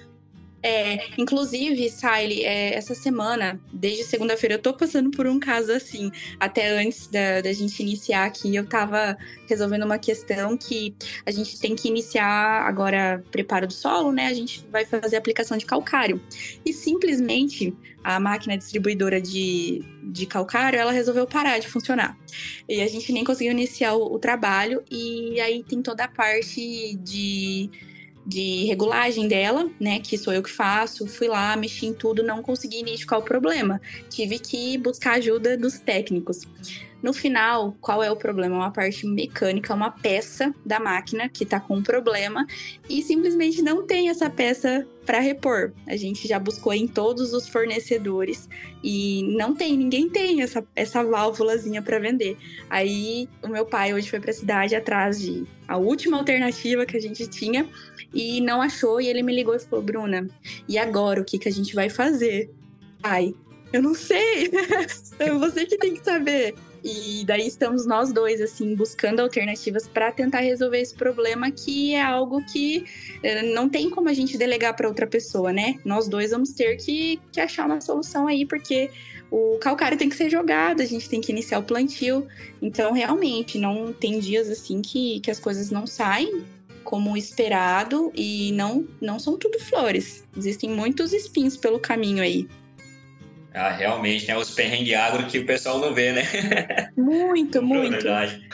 É, 0.62 1.08
inclusive, 1.18 1.90
Siley, 1.90 2.44
é, 2.44 2.74
essa 2.74 2.94
semana, 2.94 3.60
desde 3.72 4.04
segunda-feira, 4.04 4.54
eu 4.54 4.58
tô 4.60 4.72
passando 4.72 5.10
por 5.10 5.26
um 5.26 5.40
caso 5.40 5.72
assim. 5.72 6.12
Até 6.38 6.68
antes 6.78 7.08
da, 7.08 7.40
da, 7.40 7.52
gente 7.52 7.82
iniciar 7.82 8.26
aqui, 8.26 8.54
eu 8.54 8.64
tava 8.64 9.16
resolvendo 9.48 9.82
uma 9.82 9.98
questão 9.98 10.56
que 10.56 10.94
a 11.26 11.32
gente 11.32 11.58
tem 11.58 11.74
que 11.74 11.88
iniciar 11.88 12.62
agora 12.64 13.24
preparo 13.32 13.66
do 13.66 13.72
solo, 13.72 14.12
né? 14.12 14.28
A 14.28 14.34
gente 14.34 14.64
vai 14.70 14.84
fazer 14.84 15.16
aplicação 15.16 15.56
de 15.56 15.66
calcário. 15.66 16.20
E 16.64 16.72
simplesmente 16.72 17.74
a 18.04 18.20
máquina 18.20 18.56
distribuidora 18.56 19.20
de, 19.20 19.82
de 20.02 20.26
calcário, 20.26 20.78
ela 20.78 20.92
resolveu 20.92 21.26
parar 21.26 21.58
de 21.58 21.68
funcionar. 21.68 22.16
E 22.68 22.80
a 22.80 22.86
gente 22.86 23.12
nem 23.12 23.24
conseguiu 23.24 23.52
iniciar 23.52 23.94
o, 23.94 24.14
o 24.14 24.18
trabalho. 24.18 24.84
E 24.88 25.40
aí 25.40 25.64
tem 25.64 25.82
toda 25.82 26.04
a 26.04 26.08
parte 26.08 26.96
de 27.02 27.68
de 28.24 28.64
regulagem 28.64 29.26
dela, 29.26 29.68
né, 29.80 29.98
que 30.00 30.16
sou 30.16 30.32
eu 30.32 30.42
que 30.42 30.50
faço, 30.50 31.06
fui 31.06 31.28
lá, 31.28 31.56
mexi 31.56 31.86
em 31.86 31.94
tudo, 31.94 32.22
não 32.22 32.42
consegui 32.42 32.80
identificar 32.80 33.18
o 33.18 33.22
problema. 33.22 33.80
Tive 34.08 34.38
que 34.38 34.78
buscar 34.78 35.14
ajuda 35.14 35.56
dos 35.56 35.78
técnicos. 35.78 36.46
No 37.02 37.12
final, 37.12 37.76
qual 37.80 38.00
é 38.00 38.10
o 38.12 38.16
problema? 38.16 38.54
Uma 38.54 38.70
parte 38.70 39.04
mecânica, 39.04 39.74
uma 39.74 39.90
peça 39.90 40.54
da 40.64 40.78
máquina 40.78 41.28
que 41.28 41.42
está 41.42 41.58
com 41.58 41.76
um 41.76 41.82
problema 41.82 42.46
e 42.88 43.02
simplesmente 43.02 43.60
não 43.60 43.84
tem 43.84 44.08
essa 44.08 44.30
peça 44.30 44.86
para 45.04 45.18
repor. 45.18 45.72
A 45.84 45.96
gente 45.96 46.28
já 46.28 46.38
buscou 46.38 46.72
em 46.72 46.86
todos 46.86 47.32
os 47.32 47.48
fornecedores 47.48 48.48
e 48.84 49.24
não 49.36 49.52
tem, 49.52 49.76
ninguém 49.76 50.08
tem 50.08 50.42
essa, 50.42 50.64
essa 50.76 51.02
válvulazinha 51.02 51.82
para 51.82 51.98
vender. 51.98 52.36
Aí 52.70 53.28
o 53.42 53.48
meu 53.48 53.66
pai 53.66 53.92
hoje 53.92 54.08
foi 54.08 54.20
para 54.20 54.30
a 54.30 54.34
cidade 54.34 54.76
atrás 54.76 55.20
de 55.20 55.44
a 55.66 55.76
última 55.76 56.18
alternativa 56.18 56.86
que 56.86 56.96
a 56.96 57.00
gente 57.00 57.26
tinha 57.26 57.68
e 58.12 58.40
não 58.40 58.60
achou 58.60 59.00
e 59.00 59.08
ele 59.08 59.22
me 59.22 59.34
ligou 59.34 59.54
e 59.54 59.60
falou: 59.60 59.84
"Bruna, 59.84 60.28
e 60.68 60.78
agora 60.78 61.20
o 61.20 61.24
que 61.24 61.38
que 61.38 61.48
a 61.48 61.52
gente 61.52 61.74
vai 61.74 61.88
fazer?" 61.88 62.50
Ai, 63.02 63.34
eu 63.72 63.82
não 63.82 63.94
sei. 63.94 64.50
é 65.18 65.30
você 65.32 65.66
que 65.66 65.78
tem 65.78 65.94
que 65.94 66.04
saber. 66.04 66.54
E 66.84 67.24
daí 67.24 67.46
estamos 67.46 67.86
nós 67.86 68.12
dois, 68.12 68.40
assim, 68.40 68.74
buscando 68.74 69.20
alternativas 69.20 69.86
para 69.86 70.10
tentar 70.10 70.40
resolver 70.40 70.80
esse 70.80 70.94
problema, 70.94 71.50
que 71.50 71.94
é 71.94 72.02
algo 72.02 72.44
que 72.44 72.84
eh, 73.22 73.42
não 73.54 73.68
tem 73.68 73.88
como 73.88 74.08
a 74.08 74.12
gente 74.12 74.36
delegar 74.36 74.74
para 74.74 74.88
outra 74.88 75.06
pessoa, 75.06 75.52
né? 75.52 75.78
Nós 75.84 76.08
dois 76.08 76.32
vamos 76.32 76.50
ter 76.52 76.76
que, 76.76 77.20
que 77.30 77.40
achar 77.40 77.66
uma 77.66 77.80
solução 77.80 78.26
aí, 78.26 78.44
porque 78.44 78.90
o 79.30 79.58
calcário 79.58 79.96
tem 79.96 80.08
que 80.08 80.16
ser 80.16 80.28
jogado, 80.28 80.82
a 80.82 80.84
gente 80.84 81.08
tem 81.08 81.20
que 81.20 81.30
iniciar 81.30 81.60
o 81.60 81.62
plantio. 81.62 82.26
Então, 82.60 82.92
realmente, 82.92 83.58
não 83.58 83.92
tem 83.92 84.18
dias 84.18 84.50
assim 84.50 84.82
que, 84.82 85.20
que 85.20 85.30
as 85.30 85.38
coisas 85.38 85.70
não 85.70 85.86
saem 85.86 86.44
como 86.82 87.16
esperado 87.16 88.12
e 88.14 88.52
não, 88.52 88.86
não 89.00 89.18
são 89.18 89.38
tudo 89.38 89.58
flores. 89.58 90.26
Existem 90.36 90.70
muitos 90.70 91.12
espinhos 91.12 91.56
pelo 91.56 91.80
caminho 91.80 92.22
aí. 92.22 92.48
Ah, 93.54 93.70
realmente, 93.70 94.26
né? 94.26 94.36
Os 94.36 94.50
perrengues 94.50 94.94
agro 94.94 95.26
que 95.26 95.38
o 95.38 95.46
pessoal 95.46 95.78
não 95.78 95.94
vê, 95.94 96.12
né? 96.12 96.22
Muito, 96.96 97.62
muito. 97.62 97.90
Verdade. 97.90 98.48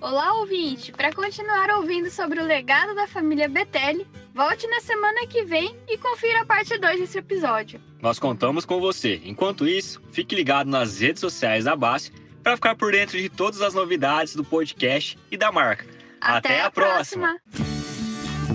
Olá, 0.00 0.32
ouvinte! 0.34 0.92
Para 0.92 1.12
continuar 1.12 1.68
ouvindo 1.76 2.10
sobre 2.10 2.40
o 2.40 2.44
legado 2.44 2.94
da 2.94 3.06
família 3.06 3.46
Betelli, 3.48 4.06
volte 4.34 4.66
na 4.66 4.80
semana 4.80 5.26
que 5.26 5.44
vem 5.44 5.76
e 5.86 5.98
confira 5.98 6.40
a 6.40 6.46
parte 6.46 6.78
2 6.78 7.00
desse 7.00 7.18
episódio. 7.18 7.78
Nós 8.00 8.18
contamos 8.18 8.64
com 8.64 8.80
você. 8.80 9.20
Enquanto 9.24 9.68
isso, 9.68 10.00
fique 10.10 10.34
ligado 10.34 10.70
nas 10.70 11.00
redes 11.00 11.20
sociais 11.20 11.64
da 11.64 11.76
Base 11.76 12.10
para 12.42 12.56
ficar 12.56 12.74
por 12.76 12.92
dentro 12.92 13.18
de 13.18 13.28
todas 13.28 13.60
as 13.60 13.74
novidades 13.74 14.34
do 14.34 14.42
podcast 14.42 15.18
e 15.30 15.36
da 15.36 15.52
marca. 15.52 15.84
Até, 16.20 16.36
Até 16.50 16.60
a, 16.60 16.66
a 16.66 16.70
próxima. 16.70 17.38
próxima. 17.40 18.50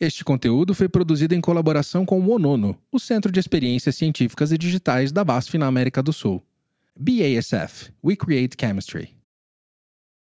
Este 0.00 0.24
conteúdo 0.24 0.74
foi 0.74 0.88
produzido 0.88 1.34
em 1.34 1.40
colaboração 1.42 2.06
com 2.06 2.18
o 2.18 2.30
ONONO, 2.30 2.74
o 2.90 2.98
Centro 2.98 3.30
de 3.30 3.38
Experiências 3.38 3.96
Científicas 3.96 4.50
e 4.50 4.56
Digitais 4.56 5.12
da 5.12 5.22
BASF 5.22 5.58
na 5.58 5.66
América 5.66 6.02
do 6.02 6.12
Sul. 6.12 6.42
BASF 6.98 7.90
We 8.02 8.16
Create 8.16 8.56
Chemistry. 8.58 9.19